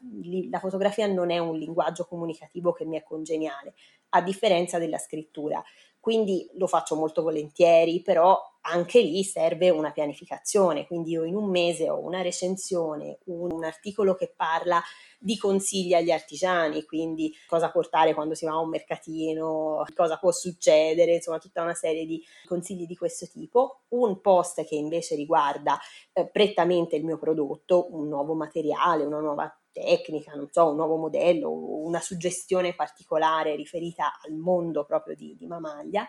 la 0.50 0.60
fotografia 0.60 1.08
non 1.08 1.32
è 1.32 1.40
un 1.40 1.58
linguaggio 1.58 2.06
comunicativo 2.06 2.72
che 2.72 2.86
mi 2.86 2.98
è 2.98 3.04
congeniale, 3.04 3.74
a 4.10 4.22
differenza 4.22 4.78
della 4.78 5.00
scrittura. 5.00 5.62
Quindi 6.08 6.50
lo 6.54 6.68
faccio 6.68 6.96
molto 6.96 7.22
volentieri, 7.22 8.02
però 8.02 8.42
anche 8.62 9.02
lì 9.02 9.26
serve 9.26 9.70
una 9.70 9.92
pianificazione, 9.92 10.88
quindi 10.88 11.12
io 11.12 11.26
in 11.26 11.36
un 11.36 11.50
mese 11.50 11.90
ho 11.90 12.00
una 12.00 12.22
recensione, 12.22 13.18
un 13.26 13.66
articolo 13.66 14.16
che 14.16 14.32
parla 14.34 14.82
di 15.20 15.38
consigli 15.38 15.94
agli 15.94 16.12
artigiani, 16.12 16.86
quindi 16.86 17.34
cosa 17.46 17.72
portare 17.72 18.14
quando 18.14 18.36
si 18.36 18.46
va 18.46 18.54
a 18.54 18.60
un 18.60 18.70
mercatino, 18.70 19.84
cosa 19.94 20.16
può 20.16 20.32
succedere, 20.32 21.16
insomma 21.16 21.40
tutta 21.40 21.62
una 21.62 21.74
serie 21.74 22.06
di 22.06 22.24
consigli 22.46 22.86
di 22.86 22.96
questo 22.96 23.28
tipo, 23.28 23.82
un 23.90 24.22
post 24.22 24.64
che 24.64 24.76
invece 24.76 25.14
riguarda 25.14 25.78
eh, 26.14 26.26
prettamente 26.26 26.96
il 26.96 27.04
mio 27.04 27.18
prodotto, 27.18 27.94
un 27.94 28.08
nuovo 28.08 28.34
materiale, 28.34 29.04
una 29.04 29.20
nuova 29.20 29.54
tecnica, 29.72 30.34
non 30.34 30.50
so, 30.52 30.70
un 30.70 30.76
nuovo 30.76 30.98
modello, 30.98 31.52
una 31.52 32.00
suggestione 32.00 32.76
particolare 32.76 33.56
riferita 33.56 34.20
al 34.26 34.34
mondo 34.34 34.86
proprio 34.86 35.16
di, 35.16 35.36
di 35.38 35.48
Mamaglia 35.48 36.08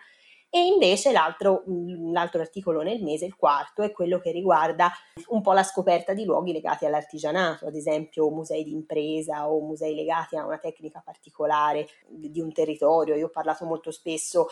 e 0.51 0.65
invece 0.65 1.13
l'altro, 1.13 1.63
mm, 1.69 2.11
l'altro 2.11 2.41
articolo 2.41 2.81
nel 2.81 3.03
mese, 3.03 3.27
il 3.27 3.37
quarto, 3.37 3.83
è 3.83 3.93
quello 3.93 4.19
che 4.19 4.31
riguarda 4.31 4.91
un 5.29 5.43
po' 5.43 5.53
la 5.53 5.63
scoperta 5.63 6.15
di 6.15 6.25
luoghi 6.25 6.53
legati 6.53 6.87
all'artigianato, 6.87 7.67
ad 7.67 7.75
esempio 7.75 8.31
musei 8.31 8.65
di 8.65 8.73
impresa 8.73 9.51
o 9.51 9.61
musei 9.61 9.95
legati 9.95 10.37
a 10.37 10.47
una 10.47 10.57
tecnica 10.59 11.03
particolare 11.05 11.87
di 12.09 12.41
un 12.41 12.51
territorio. 12.53 13.15
Io 13.15 13.27
ho 13.27 13.31
parlato 13.31 13.67
molto 13.67 13.91
spesso 13.91 14.47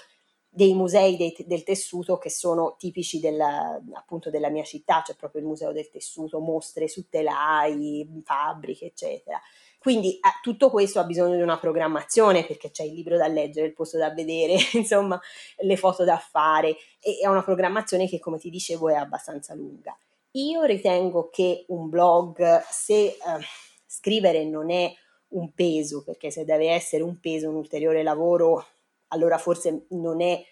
dei 0.57 0.73
musei 0.73 1.19
dei, 1.19 1.37
del 1.45 1.65
tessuto 1.65 2.17
che 2.17 2.31
sono 2.31 2.77
tipici 2.79 3.21
della, 3.21 3.79
appunto 3.93 4.31
della 4.31 4.49
mia 4.49 4.65
città, 4.65 5.01
c'è 5.01 5.09
cioè 5.09 5.17
proprio 5.17 5.43
il 5.43 5.47
museo 5.49 5.71
del 5.71 5.91
tessuto, 5.91 6.41
mostre 6.41 6.89
su 6.89 7.11
telai, 7.11 8.09
fabbriche, 8.25 8.87
eccetera. 8.87 9.39
Quindi 9.79 10.15
eh, 10.15 10.41
tutto 10.41 10.71
questo 10.71 10.99
ha 10.99 11.05
bisogno 11.05 11.37
di 11.37 11.43
una 11.43 11.59
programmazione 11.59 12.47
perché 12.47 12.71
c'è 12.71 12.85
il 12.85 12.95
libro 12.95 13.19
da 13.19 13.27
leggere, 13.27 13.67
il 13.67 13.75
posto 13.75 13.99
da 13.99 14.11
vedere, 14.15 14.57
insomma, 14.73 15.21
le 15.59 15.77
foto 15.77 16.05
da 16.05 16.17
fare 16.17 16.75
e 17.01 17.19
è 17.21 17.27
una 17.27 17.43
programmazione 17.43 18.09
che, 18.09 18.19
come 18.19 18.39
ti 18.39 18.49
dicevo, 18.49 18.89
è 18.89 18.95
abbastanza 18.95 19.53
lunga. 19.53 19.95
Io 20.33 20.63
ritengo 20.63 21.29
che 21.29 21.67
un 21.69 21.91
blog, 21.91 22.63
se 22.63 23.05
eh, 23.05 23.19
scrivere 23.85 24.47
non 24.47 24.71
è 24.71 24.91
un 25.29 25.53
peso, 25.53 26.03
perché 26.03 26.31
se 26.31 26.47
deve 26.47 26.71
essere 26.71 27.03
un 27.03 27.21
peso, 27.21 27.51
un 27.51 27.57
ulteriore 27.57 28.03
lavoro, 28.03 28.65
allora 29.09 29.39
forse 29.39 29.87
non 29.91 30.21
è 30.21 30.43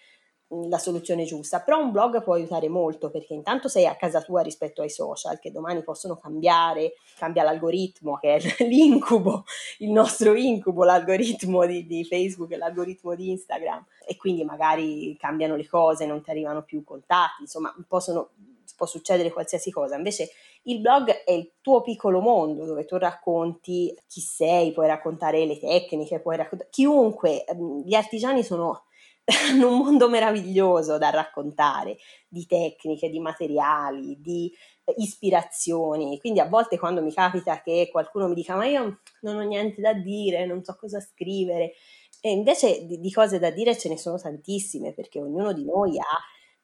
la 0.47 0.77
soluzione 0.77 1.25
giusta, 1.25 1.61
però 1.61 1.79
un 1.79 1.91
blog 1.91 2.21
può 2.23 2.35
aiutare 2.35 2.69
molto 2.69 3.09
perché 3.09 3.33
intanto 3.33 3.67
sei 3.67 3.87
a 3.87 3.95
casa 3.95 4.21
tua 4.21 4.41
rispetto 4.41 4.81
ai 4.81 4.89
social 4.89 5.39
che 5.39 5.51
domani 5.51 5.83
possono 5.83 6.17
cambiare, 6.17 6.93
cambia 7.17 7.43
l'algoritmo 7.43 8.17
che 8.17 8.35
è 8.35 8.39
l'incubo, 8.63 9.43
il 9.79 9.91
nostro 9.91 10.35
incubo, 10.35 10.83
l'algoritmo 10.83 11.65
di, 11.65 11.85
di 11.87 12.05
Facebook 12.05 12.51
e 12.51 12.57
l'algoritmo 12.57 13.15
di 13.15 13.31
Instagram. 13.31 13.85
E 14.07 14.15
quindi 14.17 14.43
magari 14.43 15.17
cambiano 15.17 15.55
le 15.55 15.67
cose, 15.67 16.05
non 16.05 16.21
ti 16.21 16.29
arrivano 16.29 16.63
più 16.63 16.83
contatti, 16.83 17.41
insomma 17.41 17.73
possono, 17.87 18.29
può 18.77 18.85
succedere 18.85 19.31
qualsiasi 19.31 19.71
cosa, 19.71 19.95
invece 19.95 20.29
il 20.67 20.79
blog 20.79 21.09
è 21.23 21.31
il 21.31 21.53
tuo 21.61 21.81
piccolo 21.81 22.21
mondo 22.21 22.65
dove 22.65 22.85
tu 22.85 22.97
racconti 22.97 23.95
chi 24.07 24.21
sei, 24.21 24.71
puoi 24.71 24.87
raccontare 24.87 25.45
le 25.45 25.59
tecniche, 25.59 26.19
puoi 26.21 26.37
raccontare 26.37 26.69
chiunque, 26.71 27.43
ehm, 27.45 27.83
gli 27.83 27.93
artigiani 27.93 28.43
sono 28.43 28.85
hanno 29.49 29.69
un 29.69 29.77
mondo 29.79 30.07
meraviglioso 30.07 30.97
da 30.99 31.09
raccontare 31.09 31.97
di 32.27 32.45
tecniche, 32.45 33.09
di 33.09 33.19
materiali, 33.19 34.19
di 34.21 34.51
eh, 34.83 34.93
ispirazioni. 34.97 36.19
Quindi 36.19 36.39
a 36.39 36.47
volte 36.47 36.77
quando 36.77 37.01
mi 37.01 37.11
capita 37.11 37.61
che 37.61 37.89
qualcuno 37.91 38.27
mi 38.27 38.35
dica 38.35 38.55
ma 38.55 38.65
io 38.65 38.99
non 39.21 39.37
ho 39.37 39.41
niente 39.41 39.81
da 39.81 39.93
dire, 39.93 40.45
non 40.45 40.63
so 40.63 40.75
cosa 40.79 40.99
scrivere, 40.99 41.73
e 42.21 42.31
invece 42.31 42.85
di 42.85 43.11
cose 43.11 43.39
da 43.39 43.51
dire 43.51 43.77
ce 43.77 43.89
ne 43.89 43.97
sono 43.97 44.17
tantissime 44.17 44.93
perché 44.93 45.19
ognuno 45.19 45.53
di 45.53 45.63
noi 45.63 45.99
ha 45.99 46.03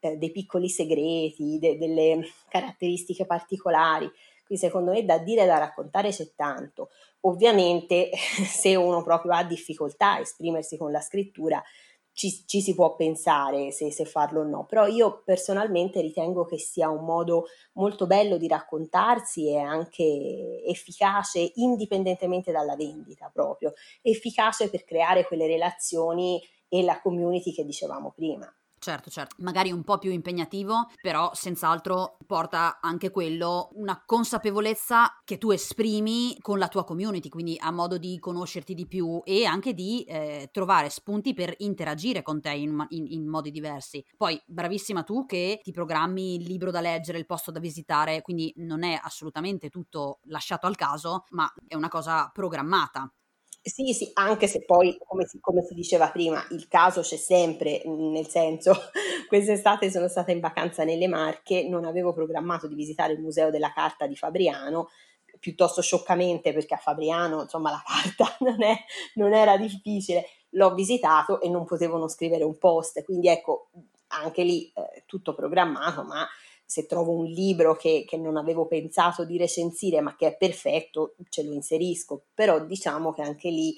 eh, 0.02 0.18
dei 0.18 0.32
piccoli 0.32 0.68
segreti, 0.68 1.58
de, 1.60 1.78
delle 1.78 2.28
caratteristiche 2.50 3.26
particolari. 3.26 4.12
Quindi 4.46 4.66
secondo 4.66 4.92
me 4.92 5.06
da 5.06 5.18
dire 5.18 5.44
e 5.44 5.46
da 5.46 5.58
raccontare 5.58 6.10
c'è 6.10 6.32
tanto. 6.36 6.90
Ovviamente 7.22 8.10
se 8.46 8.76
uno 8.76 9.04
proprio 9.04 9.32
ha 9.32 9.44
difficoltà 9.44 10.14
a 10.14 10.20
esprimersi 10.20 10.76
con 10.76 10.92
la 10.92 11.00
scrittura, 11.00 11.64
ci, 12.14 12.44
ci, 12.46 12.62
si 12.62 12.76
può 12.76 12.96
pensare 12.96 13.72
se, 13.72 13.92
se, 13.92 14.04
farlo 14.06 14.42
o 14.42 14.44
no, 14.44 14.66
però 14.66 14.86
io 14.86 15.22
personalmente 15.24 16.02
ritengo 16.02 16.44
che 16.46 16.58
sia 16.58 16.90
un 16.90 17.06
modo 17.06 17.46
molto 17.74 18.06
bello 18.06 18.38
di 18.38 18.48
raccontarsi 18.48 19.48
e 19.48 19.58
anche 19.58 20.62
efficace 20.66 21.54
indipendentemente 21.56 22.52
dalla 22.52 22.76
vendita 22.76 23.30
proprio, 23.32 23.74
efficace 24.02 24.70
per 24.70 24.84
creare 24.84 25.26
quelle 25.26 25.48
relazioni 25.48 26.42
e 26.68 26.84
la 26.84 27.00
community 27.02 27.54
che 27.54 27.66
dicevamo 27.66 28.12
prima. 28.12 28.54
Certo, 28.84 29.12
certo, 29.12 29.36
magari 29.44 29.72
un 29.72 29.84
po' 29.84 30.00
più 30.00 30.10
impegnativo, 30.10 30.90
però 31.04 31.30
senz'altro 31.36 32.18
porta 32.26 32.80
anche 32.82 33.12
quello 33.12 33.70
una 33.74 34.02
consapevolezza 34.04 35.20
che 35.24 35.38
tu 35.38 35.52
esprimi 35.52 36.36
con 36.42 36.58
la 36.58 36.68
tua 36.68 36.84
community, 36.84 37.30
quindi 37.30 37.56
a 37.60 37.70
modo 37.70 38.00
di 38.00 38.18
conoscerti 38.18 38.74
di 38.74 38.88
più 38.88 39.22
e 39.24 39.46
anche 39.46 39.76
di 39.76 40.04
eh, 40.06 40.50
trovare 40.52 40.90
spunti 40.90 41.36
per 41.36 41.54
interagire 41.60 42.24
con 42.24 42.42
te 42.42 42.54
in, 42.54 42.84
in, 42.90 43.06
in, 43.06 43.28
modi 43.28 43.52
diversi. 43.52 44.04
Poi, 44.18 44.42
bravissima 44.48 45.04
tu 45.04 45.28
che 45.28 45.60
ti 45.62 45.72
programmi 45.72 46.38
il 46.38 46.48
libro 46.48 46.72
da 46.72 46.82
leggere, 46.82 47.20
il 47.20 47.28
posto 47.28 47.52
da 47.52 47.60
visitare, 47.60 48.24
quindi 48.24 48.52
non 48.56 48.82
è 48.82 49.00
assolutamente 49.00 49.70
tutto 49.70 50.22
lasciato 50.24 50.66
al 50.66 50.76
caso, 50.76 51.26
ma 51.30 51.48
è 51.68 51.76
una 51.76 51.88
cosa 51.88 52.32
programmata. 52.34 53.14
Sì, 53.64 53.94
sì, 53.94 54.10
anche 54.16 54.48
se 54.48 54.64
poi, 54.66 54.98
come 55.06 55.28
si, 55.28 55.40
come 55.40 55.62
si, 55.64 55.76
diceva 55.76 56.10
prima, 56.10 56.44
il 56.50 56.68
caso 56.68 57.02
c'è 57.02 57.16
sempre, 57.16 57.82
mhmm, 57.86 58.12
nel 58.12 58.28
senso, 58.28 58.74
quest'estate 59.28 59.92
sono 59.92 60.08
stata 60.08 60.32
in 60.32 60.40
vacanza 60.40 60.84
nelle 60.84 61.08
Marche, 61.08 61.68
non 61.70 61.86
avevo 61.86 62.12
programmato 62.12 62.68
di 62.68 62.74
visitare 62.74 63.14
il 63.14 63.20
Museo 63.20 63.52
della 63.52 63.72
Carta 63.72 64.08
di 64.08 64.16
Fabriano, 64.16 64.90
piuttosto 65.40 65.82
scioccamente 65.84 66.54
perché 66.54 66.74
a 66.74 66.78
Fabriano, 66.78 67.42
insomma, 67.44 67.70
la 67.70 67.84
carta 67.86 68.36
non, 68.42 68.64
è, 68.64 68.76
non 69.16 69.32
era 69.34 69.56
difficile, 69.58 70.26
l'ho 70.52 70.74
visitato 70.74 71.40
e 71.40 71.48
non 71.48 71.64
potevo 71.66 71.98
non 71.98 72.10
scrivere 72.10 72.44
un 72.44 72.58
post, 72.58 73.04
quindi 73.04 73.28
ecco, 73.28 73.70
anche 74.08 74.42
lì 74.44 74.72
eh, 74.76 75.04
tutto 75.06 75.36
programmato, 75.36 76.04
ma 76.04 76.28
se 76.72 76.86
trovo 76.86 77.12
un 77.12 77.26
libro 77.26 77.76
che, 77.76 78.06
che, 78.08 78.16
non 78.16 78.38
avevo 78.38 78.66
pensato 78.66 79.26
di 79.26 79.38
recensire 79.38 80.00
ma 80.00 80.16
che 80.16 80.28
è 80.28 80.38
perfetto, 80.38 81.16
ce 81.28 81.44
lo 81.44 81.52
inserisco, 81.52 82.28
però 82.34 82.64
diciamo 82.64 83.12
che 83.12 83.22
anche 83.22 83.50
lì 83.50 83.76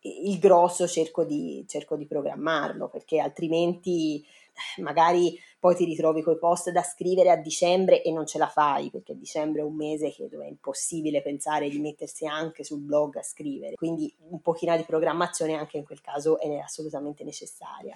il 0.00 0.40
grosso 0.40 0.88
cerco 0.88 1.22
di, 1.22 1.64
cerco 1.68 1.94
di 1.94 2.04
programmarlo 2.04 2.88
perché 2.88 3.20
altrimenti 3.20 4.20
eh, 4.20 4.82
magari 4.82 5.38
poi 5.60 5.76
ti 5.76 5.84
ritrovi 5.84 6.20
coi 6.20 6.36
post 6.36 6.70
da 6.70 6.82
scrivere 6.82 7.30
a 7.30 7.36
dicembre 7.36 8.02
e 8.02 8.10
non 8.10 8.26
ce 8.26 8.38
la 8.38 8.48
fai 8.48 8.90
perché 8.90 9.16
dicembre 9.16 9.60
è 9.60 9.64
un 9.64 9.76
mese 9.76 10.10
che 10.10 10.26
dove 10.26 10.46
è 10.46 10.48
impossibile 10.48 11.22
pensare 11.22 11.68
di 11.68 11.78
mettersi 11.78 12.26
anche 12.26 12.64
sul 12.64 12.80
blog 12.80 13.18
a 13.18 13.22
scrivere 13.22 13.76
quindi 13.76 14.12
un 14.30 14.40
pochino 14.40 14.76
di 14.76 14.82
programmazione 14.82 15.54
anche 15.54 15.76
in 15.76 15.84
quel 15.84 16.00
caso 16.00 16.40
è 16.40 16.56
assolutamente 16.56 17.22
necessaria. 17.22 17.94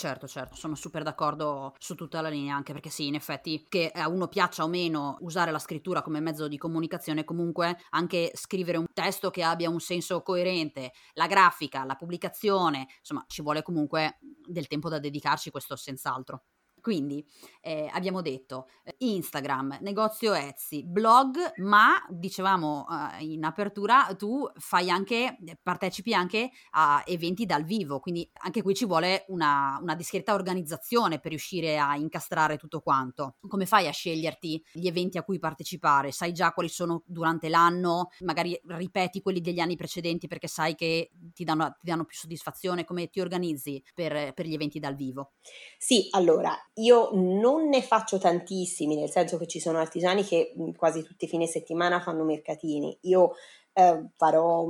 Certo, 0.00 0.28
certo, 0.28 0.54
sono 0.54 0.76
super 0.76 1.02
d'accordo 1.02 1.74
su 1.76 1.96
tutta 1.96 2.20
la 2.20 2.28
linea, 2.28 2.54
anche 2.54 2.72
perché 2.72 2.88
sì, 2.88 3.08
in 3.08 3.16
effetti, 3.16 3.66
che 3.68 3.90
a 3.92 4.08
uno 4.08 4.28
piaccia 4.28 4.62
o 4.62 4.68
meno 4.68 5.16
usare 5.22 5.50
la 5.50 5.58
scrittura 5.58 6.02
come 6.02 6.20
mezzo 6.20 6.46
di 6.46 6.56
comunicazione, 6.56 7.24
comunque 7.24 7.76
anche 7.90 8.30
scrivere 8.34 8.78
un 8.78 8.86
testo 8.92 9.30
che 9.30 9.42
abbia 9.42 9.68
un 9.68 9.80
senso 9.80 10.22
coerente, 10.22 10.92
la 11.14 11.26
grafica, 11.26 11.82
la 11.84 11.96
pubblicazione, 11.96 12.86
insomma, 13.00 13.24
ci 13.26 13.42
vuole 13.42 13.62
comunque 13.62 14.18
del 14.20 14.68
tempo 14.68 14.88
da 14.88 15.00
dedicarci, 15.00 15.50
questo 15.50 15.74
senz'altro. 15.74 16.42
Quindi 16.80 17.26
eh, 17.60 17.88
abbiamo 17.92 18.22
detto 18.22 18.68
eh, 18.84 18.94
Instagram, 18.98 19.78
negozio 19.80 20.34
Etsy, 20.34 20.84
blog, 20.84 21.36
ma 21.56 22.04
dicevamo 22.08 22.86
eh, 23.18 23.24
in 23.24 23.44
apertura 23.44 24.14
tu 24.16 24.48
fai 24.56 24.90
anche, 24.90 25.38
partecipi 25.62 26.14
anche 26.14 26.50
a 26.70 27.02
eventi 27.06 27.46
dal 27.46 27.64
vivo, 27.64 28.00
quindi 28.00 28.28
anche 28.42 28.62
qui 28.62 28.74
ci 28.74 28.86
vuole 28.86 29.24
una, 29.28 29.78
una 29.80 29.94
discreta 29.94 30.34
organizzazione 30.34 31.18
per 31.20 31.30
riuscire 31.30 31.78
a 31.78 31.96
incastrare 31.96 32.56
tutto 32.56 32.80
quanto. 32.80 33.36
Come 33.46 33.66
fai 33.66 33.86
a 33.86 33.92
sceglierti 33.92 34.64
gli 34.72 34.86
eventi 34.86 35.18
a 35.18 35.22
cui 35.22 35.38
partecipare? 35.38 36.12
Sai 36.12 36.32
già 36.32 36.52
quali 36.52 36.68
sono 36.68 37.02
durante 37.06 37.48
l'anno, 37.48 38.10
magari 38.20 38.58
ripeti 38.66 39.20
quelli 39.20 39.40
degli 39.40 39.60
anni 39.60 39.76
precedenti 39.76 40.26
perché 40.26 40.48
sai 40.48 40.74
che 40.74 41.10
ti 41.32 41.44
danno, 41.44 41.76
ti 41.80 41.86
danno 41.86 42.04
più 42.04 42.16
soddisfazione, 42.16 42.84
come 42.84 43.08
ti 43.08 43.20
organizzi 43.20 43.82
per, 43.94 44.32
per 44.34 44.46
gli 44.46 44.54
eventi 44.54 44.78
dal 44.78 44.94
vivo? 44.94 45.32
Sì, 45.78 46.08
allora 46.10 46.56
io 46.78 47.10
non 47.12 47.68
ne 47.68 47.82
faccio 47.82 48.18
tantissimi, 48.18 48.96
nel 48.96 49.10
senso 49.10 49.38
che 49.38 49.46
ci 49.46 49.60
sono 49.60 49.78
artigiani 49.78 50.24
che 50.24 50.52
mhmm, 50.54 50.74
quasi 50.74 51.02
tutti 51.02 51.24
i 51.24 51.28
fine 51.28 51.46
settimana 51.46 52.00
fanno 52.00 52.24
mercatini. 52.24 52.96
Io 53.02 53.32
eh, 53.72 54.08
farò 54.16 54.66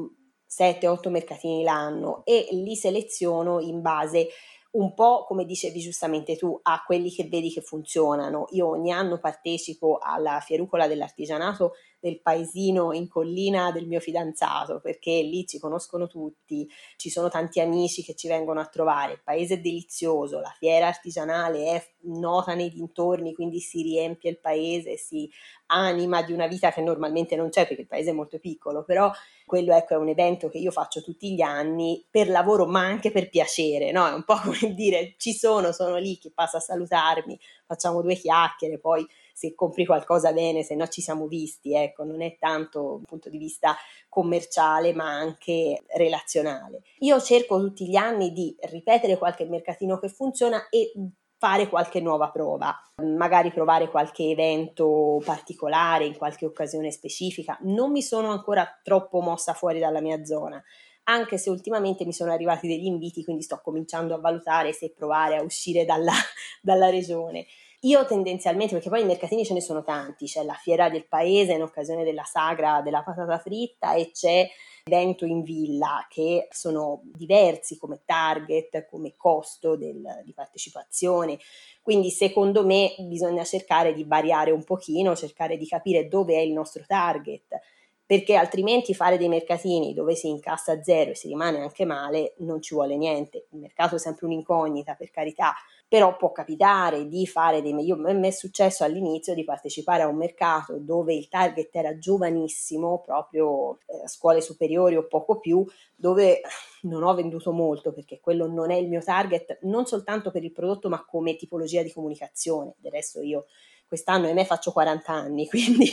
7-8 0.48 1.08
mercatini 1.10 1.62
l'anno 1.62 2.22
e 2.24 2.48
li 2.52 2.76
seleziono 2.76 3.60
in 3.60 3.80
base 3.80 4.28
un 4.70 4.94
po' 4.94 5.24
come 5.24 5.44
dicevi 5.44 5.80
giustamente 5.80 6.36
tu, 6.36 6.58
a 6.62 6.82
quelli 6.84 7.10
che 7.10 7.24
vedi 7.24 7.50
che 7.50 7.62
funzionano. 7.62 8.46
Io 8.50 8.68
ogni 8.68 8.92
anno 8.92 9.18
partecipo 9.18 9.98
alla 10.00 10.40
Fierucola 10.40 10.86
dell'artigianato 10.86 11.72
del 12.00 12.20
paesino 12.20 12.92
in 12.92 13.08
collina 13.08 13.72
del 13.72 13.86
mio 13.86 14.00
fidanzato, 14.00 14.80
perché 14.80 15.10
lì 15.22 15.46
ci 15.46 15.58
conoscono 15.58 16.06
tutti, 16.06 16.68
ci 16.96 17.10
sono 17.10 17.28
tanti 17.28 17.60
amici 17.60 18.02
che 18.02 18.14
ci 18.14 18.28
vengono 18.28 18.60
a 18.60 18.66
trovare, 18.66 19.14
il 19.14 19.22
paese 19.22 19.54
è 19.54 19.60
delizioso, 19.60 20.40
la 20.40 20.54
fiera 20.56 20.86
artigianale 20.86 21.64
è 21.72 21.86
nota 22.02 22.54
nei 22.54 22.70
dintorni, 22.70 23.34
quindi 23.34 23.60
si 23.60 23.82
riempie 23.82 24.30
il 24.30 24.38
paese, 24.38 24.96
si 24.96 25.28
anima 25.70 26.22
di 26.22 26.32
una 26.32 26.46
vita 26.46 26.70
che 26.72 26.80
normalmente 26.80 27.36
non 27.36 27.50
c'è 27.50 27.66
perché 27.66 27.82
il 27.82 27.88
paese 27.88 28.10
è 28.10 28.14
molto 28.14 28.38
piccolo, 28.38 28.84
però 28.84 29.10
quello 29.44 29.74
ecco, 29.74 29.94
è 29.94 29.96
un 29.96 30.08
evento 30.08 30.48
che 30.48 30.58
io 30.58 30.70
faccio 30.70 31.02
tutti 31.02 31.34
gli 31.34 31.40
anni 31.40 32.06
per 32.10 32.28
lavoro 32.28 32.66
ma 32.66 32.80
anche 32.80 33.10
per 33.10 33.28
piacere, 33.28 33.90
no? 33.90 34.06
È 34.06 34.12
un 34.12 34.24
po' 34.24 34.38
come 34.44 34.74
dire 34.74 35.14
ci 35.18 35.32
sono, 35.32 35.72
sono 35.72 35.96
lì, 35.96 36.16
chi 36.18 36.30
passa 36.32 36.58
a 36.58 36.60
salutarmi, 36.60 37.38
facciamo 37.66 38.02
due 38.02 38.14
chiacchiere, 38.14 38.78
poi 38.78 39.06
se 39.38 39.54
compri 39.54 39.86
qualcosa 39.86 40.32
bene, 40.32 40.64
se 40.64 40.74
no 40.74 40.88
ci 40.88 41.00
siamo 41.00 41.28
visti, 41.28 41.72
ecco, 41.72 42.02
non 42.02 42.22
è 42.22 42.36
tanto 42.40 42.96
un 42.96 43.02
punto 43.02 43.30
di 43.30 43.38
vista 43.38 43.76
commerciale 44.08 44.92
ma 44.92 45.04
anche 45.04 45.84
relazionale. 45.94 46.82
Io 47.00 47.20
cerco 47.20 47.60
tutti 47.60 47.88
gli 47.88 47.94
anni 47.94 48.32
di 48.32 48.56
ripetere 48.62 49.16
qualche 49.16 49.44
mercatino 49.44 50.00
che 50.00 50.08
funziona 50.08 50.68
e 50.70 50.90
fare 51.36 51.68
qualche 51.68 52.00
nuova 52.00 52.30
prova, 52.30 52.76
magari 53.04 53.52
provare 53.52 53.88
qualche 53.88 54.24
evento 54.24 55.22
particolare 55.24 56.04
in 56.04 56.16
qualche 56.16 56.44
occasione 56.44 56.90
specifica. 56.90 57.56
Non 57.60 57.92
mi 57.92 58.02
sono 58.02 58.32
ancora 58.32 58.66
troppo 58.82 59.20
mossa 59.20 59.52
fuori 59.52 59.78
dalla 59.78 60.00
mia 60.00 60.24
zona, 60.24 60.60
anche 61.04 61.38
se 61.38 61.48
ultimamente 61.48 62.04
mi 62.04 62.12
sono 62.12 62.32
arrivati 62.32 62.66
degli 62.66 62.86
inviti, 62.86 63.22
quindi 63.22 63.44
sto 63.44 63.60
cominciando 63.62 64.14
a 64.14 64.18
valutare 64.18 64.72
se 64.72 64.92
provare 64.92 65.36
a 65.36 65.42
uscire 65.44 65.84
dalla, 65.84 66.12
dalla 66.60 66.90
regione. 66.90 67.46
Io 67.82 68.04
tendenzialmente, 68.06 68.74
perché 68.74 68.88
poi 68.88 69.02
i 69.02 69.06
mercatini 69.06 69.44
ce 69.44 69.54
ne 69.54 69.60
sono 69.60 69.84
tanti, 69.84 70.26
c'è 70.26 70.42
la 70.42 70.54
fiera 70.54 70.90
del 70.90 71.06
paese 71.06 71.52
in 71.52 71.62
occasione 71.62 72.02
della 72.02 72.24
sagra 72.24 72.80
della 72.82 73.04
patata 73.04 73.38
fritta 73.38 73.94
e 73.94 74.10
c'è 74.10 74.48
evento 74.82 75.24
in 75.24 75.42
villa 75.42 76.04
che 76.08 76.48
sono 76.50 77.02
diversi 77.04 77.78
come 77.78 78.00
target, 78.04 78.88
come 78.88 79.14
costo 79.16 79.76
del, 79.76 80.22
di 80.24 80.32
partecipazione. 80.32 81.38
Quindi 81.80 82.10
secondo 82.10 82.66
me 82.66 82.96
bisogna 82.98 83.44
cercare 83.44 83.94
di 83.94 84.02
variare 84.02 84.50
un 84.50 84.64
pochino, 84.64 85.14
cercare 85.14 85.56
di 85.56 85.66
capire 85.66 86.08
dove 86.08 86.34
è 86.34 86.40
il 86.40 86.52
nostro 86.52 86.82
target, 86.84 87.60
perché 88.04 88.34
altrimenti 88.34 88.94
fare 88.94 89.18
dei 89.18 89.28
mercatini 89.28 89.92
dove 89.94 90.16
si 90.16 90.28
incassa 90.28 90.82
zero 90.82 91.10
e 91.10 91.14
si 91.14 91.28
rimane 91.28 91.60
anche 91.60 91.84
male 91.84 92.34
non 92.38 92.60
ci 92.60 92.74
vuole 92.74 92.96
niente. 92.96 93.46
Il 93.50 93.58
mercato 93.58 93.96
è 93.96 93.98
sempre 93.98 94.26
un'incognita, 94.26 94.94
per 94.94 95.10
carità, 95.10 95.54
però 95.88 96.16
può 96.16 96.32
capitare 96.32 97.08
di 97.08 97.26
fare 97.26 97.62
dei 97.62 97.74
io, 97.82 97.94
a 97.94 98.12
me 98.12 98.28
è 98.28 98.30
successo 98.30 98.84
all'inizio 98.84 99.32
di 99.32 99.42
partecipare 99.42 100.02
a 100.02 100.06
un 100.06 100.16
mercato 100.16 100.76
dove 100.78 101.14
il 101.14 101.28
target 101.28 101.74
era 101.74 101.96
giovanissimo, 101.96 103.00
proprio 103.00 103.78
eh, 103.86 104.06
scuole 104.06 104.42
superiori 104.42 104.96
o 104.96 105.06
poco 105.06 105.40
più, 105.40 105.64
dove 105.96 106.42
non 106.82 107.02
ho 107.02 107.14
venduto 107.14 107.52
molto 107.52 107.94
perché 107.94 108.20
quello 108.20 108.46
non 108.46 108.70
è 108.70 108.76
il 108.76 108.88
mio 108.88 109.02
target, 109.02 109.60
non 109.62 109.86
soltanto 109.86 110.30
per 110.30 110.44
il 110.44 110.52
prodotto 110.52 110.90
ma 110.90 111.02
come 111.06 111.36
tipologia 111.36 111.82
di 111.82 111.92
comunicazione. 111.92 112.74
Del 112.76 112.92
resto 112.92 113.22
io 113.22 113.46
quest'anno 113.86 114.28
a 114.28 114.34
me 114.34 114.44
faccio 114.44 114.72
40 114.72 115.10
anni, 115.10 115.48
quindi 115.48 115.90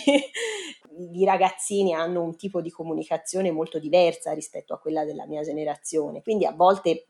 i 1.13 1.23
ragazzini 1.23 1.93
hanno 1.93 2.21
un 2.21 2.35
tipo 2.35 2.59
di 2.59 2.69
comunicazione 2.69 3.49
molto 3.49 3.79
diversa 3.79 4.33
rispetto 4.33 4.73
a 4.73 4.79
quella 4.79 5.05
della 5.05 5.25
mia 5.25 5.41
generazione. 5.41 6.21
Quindi 6.21 6.45
a 6.45 6.51
volte 6.51 7.05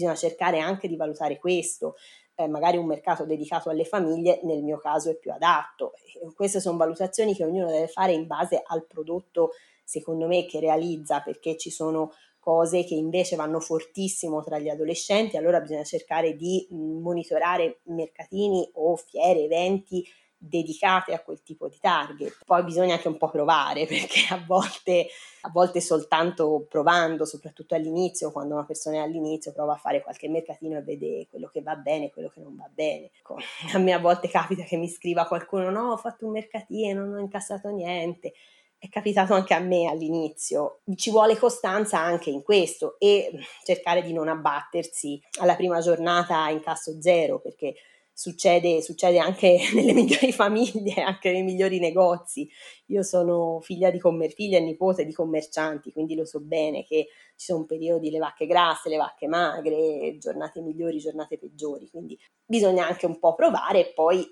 bisogna 0.00 0.14
cercare 0.14 0.58
anche 0.58 0.88
di 0.88 0.96
valutare 0.96 1.38
questo, 1.38 1.96
eh, 2.34 2.48
magari 2.48 2.78
un 2.78 2.86
mercato 2.86 3.26
dedicato 3.26 3.68
alle 3.68 3.84
famiglie 3.84 4.40
nel 4.44 4.62
mio 4.62 4.78
caso 4.78 5.10
è 5.10 5.16
più 5.16 5.30
adatto. 5.30 5.92
Queste 6.34 6.60
sono 6.60 6.78
valutazioni 6.78 7.34
che 7.34 7.44
ognuno 7.44 7.66
deve 7.66 7.86
fare 7.86 8.12
in 8.12 8.26
base 8.26 8.62
al 8.64 8.86
prodotto, 8.86 9.50
secondo 9.84 10.26
me, 10.26 10.46
che 10.46 10.58
realizza, 10.58 11.20
perché 11.20 11.58
ci 11.58 11.70
sono 11.70 12.12
cose 12.38 12.84
che 12.84 12.94
invece 12.94 13.36
vanno 13.36 13.60
fortissimo 13.60 14.42
tra 14.42 14.58
gli 14.58 14.70
adolescenti, 14.70 15.36
allora 15.36 15.60
bisogna 15.60 15.84
cercare 15.84 16.34
di 16.34 16.66
monitorare 16.70 17.80
mercatini 17.84 18.70
o 18.74 18.96
fiere, 18.96 19.40
eventi 19.40 20.02
dedicate 20.42 21.12
a 21.12 21.20
quel 21.20 21.42
tipo 21.42 21.68
di 21.68 21.76
target. 21.78 22.38
Poi 22.46 22.64
bisogna 22.64 22.94
anche 22.94 23.08
un 23.08 23.18
po' 23.18 23.28
provare 23.28 23.84
perché 23.86 24.32
a 24.32 24.42
volte, 24.44 25.08
a 25.42 25.50
volte 25.50 25.82
soltanto 25.82 26.66
provando, 26.68 27.26
soprattutto 27.26 27.74
all'inizio, 27.74 28.32
quando 28.32 28.54
una 28.54 28.64
persona 28.64 28.96
è 28.96 29.00
all'inizio, 29.00 29.52
prova 29.52 29.74
a 29.74 29.76
fare 29.76 30.02
qualche 30.02 30.28
mercatino 30.28 30.78
e 30.78 30.82
vede 30.82 31.26
quello 31.28 31.48
che 31.48 31.60
va 31.60 31.76
bene 31.76 32.06
e 32.06 32.10
quello 32.10 32.30
che 32.30 32.40
non 32.40 32.56
va 32.56 32.68
bene. 32.72 33.10
Ecco, 33.18 33.36
a 33.74 33.78
me 33.78 33.92
a 33.92 33.98
volte 33.98 34.28
capita 34.28 34.62
che 34.64 34.78
mi 34.78 34.88
scriva 34.88 35.26
qualcuno: 35.26 35.70
No, 35.70 35.92
ho 35.92 35.96
fatto 35.98 36.24
un 36.24 36.32
mercatino, 36.32 37.04
non 37.04 37.16
ho 37.16 37.20
incassato 37.20 37.68
niente. 37.68 38.32
È 38.78 38.88
capitato 38.88 39.34
anche 39.34 39.52
a 39.52 39.58
me 39.58 39.90
all'inizio. 39.90 40.80
Ci 40.94 41.10
vuole 41.10 41.36
costanza 41.36 41.98
anche 41.98 42.30
in 42.30 42.42
questo 42.42 42.98
e 42.98 43.30
cercare 43.62 44.00
di 44.02 44.14
non 44.14 44.26
abbattersi 44.28 45.20
alla 45.38 45.54
prima 45.54 45.80
giornata 45.80 46.48
in 46.48 46.62
casso 46.62 46.98
zero 46.98 47.40
perché 47.40 47.74
succede, 48.20 48.82
succede 48.82 49.18
anche 49.18 49.56
nelle 49.72 49.94
migliori 49.94 50.30
famiglie, 50.30 51.00
anche 51.00 51.32
nei 51.32 51.42
migliori 51.42 51.78
negozi. 51.78 52.46
Io 52.88 53.02
sono 53.02 53.60
figlia, 53.62 53.90
di 53.90 53.98
commer- 53.98 54.34
figlia 54.34 54.58
e 54.58 54.60
nipote 54.60 55.06
di 55.06 55.14
commercianti, 55.14 55.90
quindi 55.90 56.14
lo 56.14 56.26
so 56.26 56.40
bene 56.40 56.84
che 56.84 57.06
ci 57.34 57.46
sono 57.46 57.64
periodi 57.64 58.10
le 58.10 58.18
vacche 58.18 58.44
grasse, 58.44 58.90
le 58.90 58.98
vacche 58.98 59.26
magre, 59.26 60.18
giornate 60.18 60.60
migliori, 60.60 60.98
giornate 60.98 61.38
peggiori, 61.38 61.88
quindi 61.88 62.18
bisogna 62.44 62.86
anche 62.86 63.06
un 63.06 63.18
po' 63.18 63.34
provare 63.34 63.88
e 63.88 63.92
poi 63.94 64.30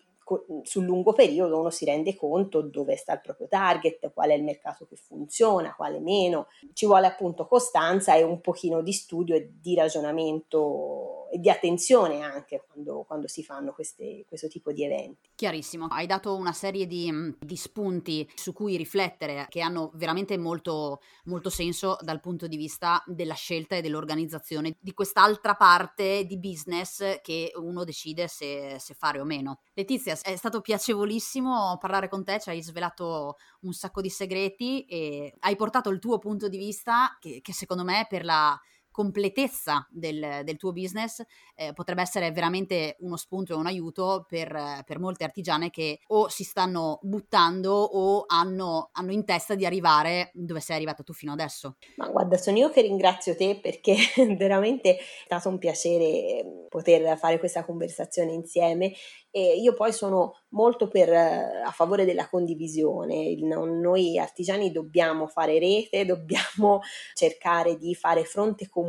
sul 0.62 0.84
lungo 0.84 1.14
periodo 1.14 1.58
uno 1.58 1.70
si 1.70 1.86
rende 1.86 2.14
conto 2.14 2.60
dove 2.60 2.96
sta 2.96 3.14
il 3.14 3.22
proprio 3.22 3.48
target, 3.48 4.12
qual 4.12 4.28
è 4.28 4.34
il 4.34 4.44
mercato 4.44 4.84
che 4.86 4.96
funziona, 4.96 5.74
quale 5.74 6.00
meno. 6.00 6.48
Ci 6.74 6.84
vuole 6.84 7.06
appunto 7.06 7.46
costanza 7.46 8.14
e 8.14 8.22
un 8.22 8.42
pochino 8.42 8.82
di 8.82 8.92
studio 8.92 9.34
e 9.34 9.54
di 9.58 9.74
ragionamento 9.74 11.27
e 11.30 11.38
di 11.38 11.50
attenzione 11.50 12.22
anche 12.22 12.64
quando, 12.66 13.04
quando 13.06 13.28
si 13.28 13.42
fanno 13.42 13.72
queste, 13.72 14.24
questo 14.26 14.48
tipo 14.48 14.72
di 14.72 14.84
eventi. 14.84 15.28
Chiarissimo, 15.34 15.86
hai 15.86 16.06
dato 16.06 16.34
una 16.34 16.52
serie 16.52 16.86
di, 16.86 17.12
di 17.38 17.56
spunti 17.56 18.28
su 18.34 18.52
cui 18.52 18.76
riflettere 18.76 19.46
che 19.48 19.60
hanno 19.60 19.90
veramente 19.94 20.38
molto, 20.38 21.00
molto 21.24 21.50
senso 21.50 21.96
dal 22.00 22.20
punto 22.20 22.46
di 22.46 22.56
vista 22.56 23.02
della 23.06 23.34
scelta 23.34 23.76
e 23.76 23.80
dell'organizzazione 23.82 24.76
di 24.80 24.92
quest'altra 24.92 25.54
parte 25.54 26.24
di 26.24 26.38
business 26.38 27.20
che 27.20 27.52
uno 27.56 27.84
decide 27.84 28.28
se, 28.28 28.76
se 28.78 28.94
fare 28.94 29.20
o 29.20 29.24
meno. 29.24 29.60
Letizia, 29.74 30.16
è 30.22 30.36
stato 30.36 30.60
piacevolissimo 30.60 31.76
parlare 31.78 32.08
con 32.08 32.24
te, 32.24 32.40
ci 32.40 32.48
hai 32.50 32.62
svelato 32.62 33.36
un 33.60 33.72
sacco 33.72 34.00
di 34.00 34.10
segreti 34.10 34.84
e 34.86 35.34
hai 35.40 35.56
portato 35.56 35.90
il 35.90 35.98
tuo 35.98 36.18
punto 36.18 36.48
di 36.48 36.56
vista 36.56 37.16
che, 37.20 37.40
che 37.42 37.52
secondo 37.52 37.84
me 37.84 38.06
per 38.08 38.24
la 38.24 38.58
completezza 38.90 39.86
del, 39.90 40.40
del 40.44 40.56
tuo 40.56 40.72
business 40.72 41.22
eh, 41.54 41.72
potrebbe 41.72 42.02
essere 42.02 42.30
veramente 42.32 42.96
uno 43.00 43.16
spunto 43.16 43.52
e 43.52 43.56
un 43.56 43.66
aiuto 43.66 44.24
per, 44.28 44.82
per, 44.84 44.98
molte 44.98 45.24
artigiane 45.24 45.70
che 45.70 46.00
o 46.08 46.28
si 46.28 46.44
stanno 46.44 46.98
buttando 47.02 47.72
o 47.72 48.24
hanno, 48.26 48.90
hanno, 48.92 49.12
in 49.12 49.24
testa 49.24 49.54
di 49.54 49.64
arrivare 49.64 50.30
dove 50.34 50.60
sei 50.60 50.76
arrivata 50.76 51.02
tu 51.02 51.12
fino 51.12 51.32
adesso. 51.32 51.76
Ma 51.96 52.08
guarda, 52.08 52.36
sono 52.36 52.56
io 52.56 52.70
che 52.70 52.82
ringrazio 52.82 53.36
te 53.36 53.60
perché 53.60 53.94
veramente 54.36 54.96
è 54.96 55.02
stato 55.24 55.48
un 55.48 55.58
piacere 55.58 56.66
poter 56.68 57.16
fare 57.16 57.38
questa 57.38 57.64
conversazione 57.64 58.32
insieme 58.32 58.92
e 59.30 59.56
io 59.56 59.74
poi 59.74 59.92
sono 59.92 60.34
molto 60.50 60.88
per, 60.88 61.10
a 61.12 61.70
favore 61.70 62.04
della 62.04 62.28
condivisione. 62.28 63.36
Noi 63.36 64.18
artigiani 64.18 64.72
dobbiamo 64.72 65.26
fare 65.26 65.58
rete, 65.58 66.04
dobbiamo 66.04 66.80
cercare 67.14 67.76
di 67.76 67.94
fare 67.94 68.24
fronte 68.24 68.68
comune 68.68 68.86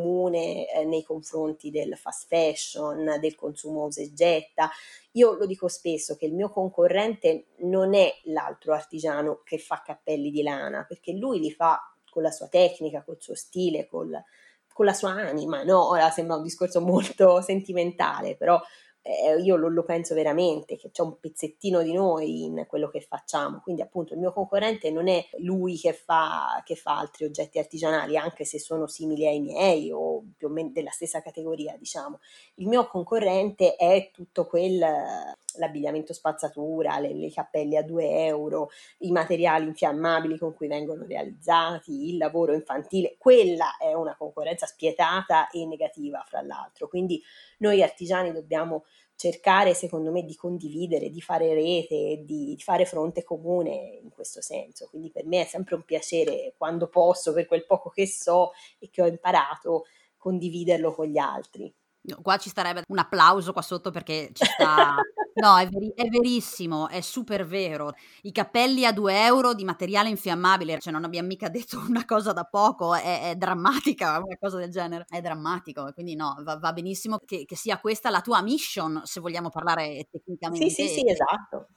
eh, 0.67 0.85
nei 0.85 1.03
confronti 1.03 1.69
del 1.69 1.95
fast 1.97 2.27
fashion, 2.27 3.17
del 3.19 3.35
consumo 3.35 3.85
usa 3.85 4.01
e 4.01 4.13
getta. 4.13 4.69
Io 5.13 5.33
lo 5.33 5.45
dico 5.45 5.67
spesso 5.67 6.15
che 6.15 6.25
il 6.25 6.33
mio 6.33 6.49
concorrente 6.49 7.47
non 7.59 7.93
è 7.93 8.13
l'altro 8.25 8.73
artigiano 8.73 9.41
che 9.43 9.57
fa 9.57 9.81
cappelli 9.83 10.31
di 10.31 10.43
lana, 10.43 10.85
perché 10.87 11.13
lui 11.13 11.39
li 11.39 11.51
fa 11.51 11.79
con 12.09 12.23
la 12.23 12.31
sua 12.31 12.47
tecnica, 12.47 13.03
col 13.03 13.17
suo 13.19 13.35
stile, 13.35 13.87
col, 13.87 14.11
con 14.73 14.85
la 14.85 14.93
sua 14.93 15.11
anima, 15.11 15.63
no? 15.63 15.89
Ora 15.89 16.09
sembra 16.09 16.35
un 16.35 16.43
discorso 16.43 16.81
molto 16.81 17.41
sentimentale, 17.41 18.35
però 18.35 18.59
eh, 19.01 19.39
io 19.41 19.55
lo, 19.55 19.69
lo, 19.69 19.83
penso 19.83 20.13
veramente 20.13 20.75
che 20.75 20.91
c'è 20.91 21.01
un 21.01 21.19
pezzettino 21.19 21.81
di 21.81 21.93
noi 21.93 22.43
in 22.43 22.65
quello 22.67 22.89
che 22.89 23.01
facciamo, 23.01 23.59
quindi 23.61 23.81
appunto 23.81 24.13
il 24.13 24.19
mio 24.19 24.33
concorrente 24.33 24.91
non 24.91 25.07
è 25.07 25.25
lui 25.37 25.77
che 25.77 25.93
fa, 25.93 26.61
che 26.65 26.75
fa 26.75 26.97
altri 26.97 27.25
oggetti 27.25 27.59
artigianali, 27.59 28.17
anche 28.17 28.45
se 28.45 28.59
sono 28.59 28.87
simili 28.87 29.25
ai 29.25 29.39
miei 29.39 29.91
o 29.91 30.23
più 30.37 30.47
o 30.47 30.49
meno 30.51 30.69
della 30.71 30.91
stessa 30.91 31.21
categoria, 31.21 31.75
diciamo. 31.77 32.19
Il 32.55 32.67
mio 32.67 32.87
concorrente 32.87 33.75
è 33.75 34.11
tutto 34.11 34.45
quel 34.45 34.83
l'abbigliamento 35.59 36.13
spazzatura, 36.13 36.99
le, 36.99 37.13
le 37.13 37.31
cappelle 37.31 37.77
a 37.77 37.83
2 37.83 38.25
euro, 38.25 38.69
i 38.99 39.11
materiali 39.11 39.65
infiammabili 39.65 40.37
con 40.37 40.53
cui 40.53 40.67
vengono 40.67 41.05
realizzati, 41.05 42.09
il 42.09 42.17
lavoro 42.17 42.53
infantile, 42.53 43.15
quella 43.17 43.77
è 43.77 43.93
una 43.93 44.15
concorrenza 44.17 44.65
spietata 44.65 45.49
e 45.49 45.65
negativa 45.65 46.23
fra 46.25 46.41
l'altro. 46.41 46.87
Quindi 46.87 47.21
noi 47.59 47.83
artigiani 47.83 48.31
dobbiamo 48.31 48.85
cercare 49.19 49.73
secondo 49.73 50.11
me 50.11 50.23
di 50.23 50.33
condividere, 50.33 51.09
di 51.09 51.19
fare 51.19 51.53
rete, 51.53 52.23
di, 52.23 52.55
fare 52.57 52.85
fronte 52.85 53.21
comune 53.21 53.99
in 54.01 54.09
questo 54.09 54.41
senso. 54.41 54.87
Quindi 54.89 55.11
per 55.11 55.25
me 55.25 55.41
è 55.41 55.45
sempre 55.45 55.75
un 55.75 55.83
piacere 55.83 56.53
quando 56.57 56.87
posso, 56.87 57.33
per 57.33 57.45
quel 57.45 57.65
poco 57.65 57.89
che 57.89 58.07
so 58.07 58.51
e 58.79 58.89
che 58.89 59.01
ho 59.01 59.07
imparato, 59.07 59.87
condividerlo 60.15 60.93
con 60.93 61.07
gli 61.07 61.17
altri. 61.17 61.73
Qua 62.21 62.37
ci 62.37 62.47
starebbe 62.47 62.83
un 62.87 62.97
applauso 62.97 63.51
qua 63.51 63.61
sotto 63.61 63.91
perché 63.91 64.29
ci 64.31 64.45
sta... 64.45 64.95
No, 65.35 65.57
è, 65.57 65.67
veri- 65.67 65.93
è, 65.95 66.07
verissimo, 66.07 66.89
è 66.89 67.01
super 67.01 67.45
vero. 67.45 67.93
I 68.23 68.31
cappelli 68.31 68.85
a 68.85 68.91
2 68.91 69.25
euro 69.25 69.53
di 69.53 69.63
materiale 69.63 70.09
infiammabile, 70.09 70.79
cioè 70.79 70.91
non 70.91 71.03
abbiamo 71.03 71.27
mica 71.27 71.49
detto 71.49 71.79
una 71.87 72.05
cosa 72.05 72.33
da 72.33 72.43
poco, 72.43 72.93
è, 72.95 73.29
è 73.29 73.35
drammatica 73.35 74.17
una 74.23 74.37
cosa 74.39 74.57
del 74.57 74.69
genere. 74.69 75.05
È 75.07 75.21
drammatico, 75.21 75.91
quindi 75.93 76.15
no, 76.15 76.35
va, 76.43 76.57
va 76.57 76.73
benissimo 76.73 77.19
che, 77.25 77.45
che, 77.45 77.55
sia 77.55 77.79
questa 77.79 78.09
la 78.09 78.21
tua 78.21 78.41
mission, 78.41 79.01
se 79.03 79.19
vogliamo 79.19 79.49
parlare 79.49 80.07
tecnicamente. 80.09 80.69
Sì, 80.69 80.87
sì, 80.87 80.87
sì, 80.87 81.09
esatto 81.09 81.67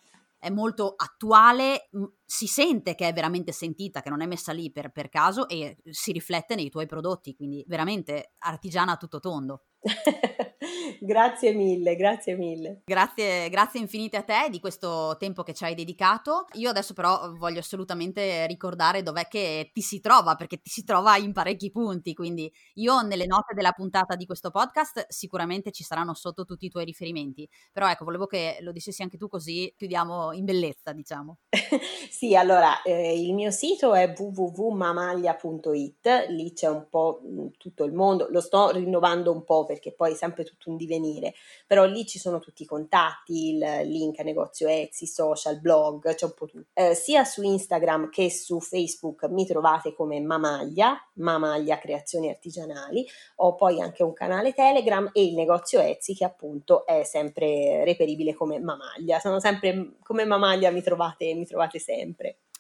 è 0.43 0.51
molto 0.51 0.95
attuale, 0.97 1.89
si 2.33 2.47
sente 2.47 2.95
che 2.95 3.09
è 3.09 3.13
veramente 3.13 3.53
sentita, 3.53 4.01
che 4.01 4.09
non 4.09 4.23
è 4.23 4.27
messa 4.27 4.53
lì 4.53 4.73
per, 4.73 4.91
per 4.91 5.11
caso 5.11 5.47
e 5.47 5.77
si 5.91 6.13
riflette 6.13 6.55
nei 6.55 6.71
tuoi 6.71 6.87
prodotti, 6.87 7.35
quindi 7.35 7.63
veramente 7.69 8.33
artigiana 8.39 8.93
a 8.93 8.97
tutto 8.97 9.21
tondo. 9.21 9.65
grazie 11.01 11.53
mille, 11.53 11.97
grazie 11.97 12.37
mille. 12.37 12.83
Grazie, 12.85 13.49
grazie 13.51 13.81
infinite 13.81 14.17
a 14.17 14.23
te 14.23 14.49
di 14.49 14.61
questo 14.61 15.17
tempo 15.19 15.43
che 15.43 15.53
ci 15.53 15.65
hai 15.65 15.75
dedicato. 15.75 16.47
Io 16.55 16.71
adesso 16.71 16.95
però 16.95 17.33
voglio 17.35 17.59
assolutamente 17.59 18.47
ricordare 18.47 19.03
dov'è 19.03 19.27
che 19.27 19.71
ti 19.73 19.81
si 19.81 20.01
trova, 20.01 20.35
perché 20.35 20.59
ti 20.59 20.71
si 20.71 20.85
trova 20.85 21.17
in 21.17 21.33
parecchi 21.33 21.71
punti, 21.71 22.15
quindi 22.15 22.51
io 22.75 23.03
nelle 23.03 23.27
note 23.27 23.55
della 23.55 23.73
puntata 23.73 24.15
di 24.15 24.25
questo 24.25 24.51
podcast 24.51 25.07
sicuramente 25.09 25.71
ci 25.73 25.83
saranno 25.83 26.15
sotto 26.15 26.45
tutti 26.45 26.67
i 26.67 26.71
tuoi 26.71 26.85
riferimenti, 26.85 27.49
però 27.73 27.91
ecco, 27.91 28.05
volevo 28.05 28.27
che 28.27 28.59
lo 28.61 28.73
dicessi 28.73 29.03
anche 29.03 29.19
tu 29.19 29.29
così 29.29 29.75
chiudiamo 29.77 30.33
in 30.33 30.45
bellezza, 30.45 30.93
diciamo. 30.93 31.39
sì, 32.23 32.37
allora, 32.37 32.83
eh, 32.83 33.21
il 33.21 33.35
mio 33.35 33.51
sito 33.51 33.95
è 33.95 34.15
www.mamaglia.it, 34.17 36.27
lì 36.29 36.53
c'è 36.53 36.69
un 36.69 36.87
po' 36.89 37.21
tutto 37.59 37.83
il 37.83 37.93
mondo, 37.93 38.29
lo 38.31 38.41
sto 38.41 38.71
rinnovando 38.71 39.33
un 39.33 39.43
po' 39.43 39.65
perché 39.65 39.91
poi 39.91 40.13
è 40.13 40.15
sempre 40.15 40.45
tutto 40.45 40.71
un 40.71 40.77
divenire, 40.77 41.35
però 41.67 41.85
lì 41.85 42.07
ci 42.07 42.21
sono 42.21 42.39
tutti 42.39 42.63
i 42.63 42.67
contatti, 42.67 43.57
il 43.57 43.89
link 43.89 44.21
a 44.21 44.23
negozio 44.23 44.69
Etsy, 44.69 45.07
social, 45.07 45.59
blog, 45.59 46.15
c'è 46.15 46.27
un 46.27 46.35
po' 46.37 46.47
tutto. 46.47 46.69
Eh, 46.75 46.95
sia 46.95 47.25
su 47.25 47.43
Instagram 47.43 48.09
che 48.09 48.31
su 48.31 48.61
Facebook 48.61 49.25
mi 49.25 49.45
trovate 49.45 49.93
come 49.93 50.21
Mamaglia, 50.21 50.97
Mamaglia 51.15 51.79
Creazioni 51.79 52.29
Artigianali, 52.29 53.05
ho 53.39 53.57
poi 53.57 53.81
anche 53.81 54.05
un 54.05 54.13
canale 54.13 54.53
Telegram 54.53 55.11
e 55.13 55.25
il 55.25 55.35
negozio 55.35 55.81
Etsy 55.81 56.15
che 56.15 56.25
appunto 56.25 56.87
è 56.87 57.03
sempre 57.03 57.85
reperibile 57.85 58.33
come 58.33 58.61
Mamaglia, 58.61 59.19
sono 59.19 59.41
sempre 59.41 59.95
come 60.05 60.25
Mamaglia 60.25 60.71
mi 60.71 60.83
trovate, 60.83 61.35
mi 61.35 61.47
trovate 61.47 61.81
sempre. 61.81 62.11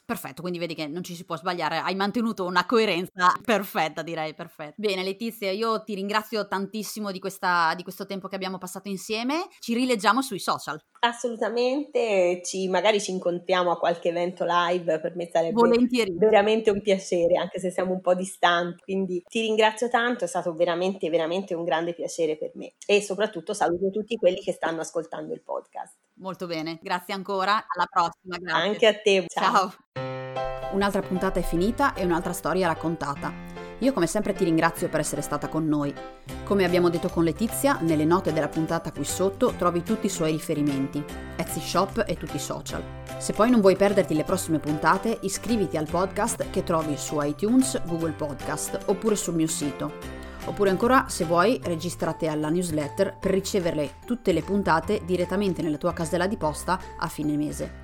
Perfetto, 0.04 0.42
quindi 0.42 0.58
vedi 0.58 0.74
che 0.74 0.88
non 0.88 1.04
ci 1.04 1.14
si 1.14 1.24
può 1.24 1.36
sbagliare, 1.36 1.78
hai 1.78 1.94
mantenuto 1.94 2.44
una 2.44 2.66
coerenza 2.66 3.32
perfetta, 3.42 4.02
direi, 4.02 4.34
perfetta. 4.34 4.74
Bene, 4.76 5.04
Letizia, 5.04 5.50
io 5.52 5.82
ti 5.84 5.94
ringrazio 5.94 6.46
tantissimo 6.48 7.12
di, 7.12 7.20
questa, 7.20 7.72
di 7.76 7.82
questo 7.82 8.04
tempo 8.04 8.26
che 8.26 8.34
abbiamo 8.34 8.58
passato 8.58 8.88
insieme. 8.88 9.46
Ci 9.60 9.74
rileggiamo 9.74 10.20
sui 10.20 10.40
social. 10.40 10.78
Assolutamente, 11.00 12.42
ci, 12.44 12.68
magari 12.68 13.00
ci 13.00 13.12
incontriamo 13.12 13.70
a 13.70 13.78
qualche 13.78 14.08
evento 14.08 14.44
live, 14.46 15.00
per 15.00 15.16
me 15.16 15.30
sarebbe 15.32 15.54
Volentieri. 15.54 16.12
veramente 16.16 16.70
un 16.70 16.82
piacere, 16.82 17.36
anche 17.36 17.58
se 17.60 17.70
siamo 17.70 17.92
un 17.92 18.00
po' 18.00 18.14
distanti. 18.14 18.82
Quindi 18.82 19.22
ti 19.26 19.40
ringrazio 19.40 19.88
tanto, 19.88 20.24
è 20.24 20.28
stato 20.28 20.52
veramente, 20.54 21.08
veramente 21.10 21.54
un 21.54 21.64
grande 21.64 21.94
piacere 21.94 22.36
per 22.36 22.50
me. 22.54 22.74
E 22.86 23.00
soprattutto 23.00 23.54
saluto 23.54 23.88
tutti 23.90 24.16
quelli 24.16 24.40
che 24.40 24.52
stanno 24.52 24.80
ascoltando 24.80 25.32
il 25.32 25.42
podcast. 25.42 25.96
Molto 26.22 26.46
bene, 26.46 26.78
grazie 26.80 27.14
ancora, 27.14 27.64
alla 27.66 27.88
prossima. 27.90 28.36
Grazie. 28.38 28.68
Anche 28.68 28.86
a 28.86 28.94
te, 28.94 29.26
ciao. 29.26 29.72
ciao. 29.92 30.72
Un'altra 30.72 31.02
puntata 31.02 31.40
è 31.40 31.42
finita 31.42 31.94
e 31.94 32.04
un'altra 32.04 32.32
storia 32.32 32.68
raccontata. 32.68 33.50
Io 33.80 33.92
come 33.92 34.06
sempre 34.06 34.32
ti 34.32 34.44
ringrazio 34.44 34.88
per 34.88 35.00
essere 35.00 35.20
stata 35.20 35.48
con 35.48 35.66
noi. 35.66 35.92
Come 36.44 36.64
abbiamo 36.64 36.90
detto 36.90 37.08
con 37.08 37.24
Letizia, 37.24 37.78
nelle 37.80 38.04
note 38.04 38.32
della 38.32 38.46
puntata 38.46 38.92
qui 38.92 39.04
sotto 39.04 39.54
trovi 39.58 39.82
tutti 39.82 40.06
i 40.06 40.10
suoi 40.10 40.30
riferimenti, 40.30 41.04
Etsy 41.34 41.58
Shop 41.60 42.04
e 42.06 42.16
tutti 42.16 42.36
i 42.36 42.38
social. 42.38 42.84
Se 43.18 43.32
poi 43.32 43.50
non 43.50 43.60
vuoi 43.60 43.74
perderti 43.74 44.14
le 44.14 44.22
prossime 44.22 44.60
puntate, 44.60 45.18
iscriviti 45.22 45.76
al 45.76 45.90
podcast 45.90 46.50
che 46.50 46.62
trovi 46.62 46.96
su 46.96 47.20
iTunes, 47.20 47.82
Google 47.84 48.12
Podcast 48.12 48.78
oppure 48.86 49.16
sul 49.16 49.34
mio 49.34 49.48
sito 49.48 50.20
Oppure 50.44 50.70
ancora, 50.70 51.06
se 51.08 51.24
vuoi, 51.24 51.60
registrati 51.62 52.26
alla 52.26 52.48
newsletter 52.48 53.16
per 53.18 53.30
riceverle 53.30 53.94
tutte 54.04 54.32
le 54.32 54.42
puntate 54.42 55.02
direttamente 55.04 55.62
nella 55.62 55.78
tua 55.78 55.92
casella 55.92 56.26
di 56.26 56.36
posta 56.36 56.78
a 56.98 57.06
fine 57.06 57.36
mese. 57.36 57.80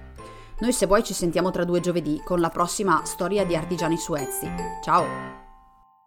Noi 0.61 0.72
se 0.72 0.86
vuoi 0.86 1.04
ci 1.04 1.14
sentiamo 1.14 1.50
tra 1.50 1.64
due 1.64 1.80
giovedì 1.80 2.20
con 2.24 2.40
la 2.40 2.48
prossima 2.48 3.04
storia 3.04 3.46
di 3.46 3.54
artigiani 3.54 3.96
su 3.96 4.14
Etsy. 4.14 4.50
Ciao! 4.82 5.38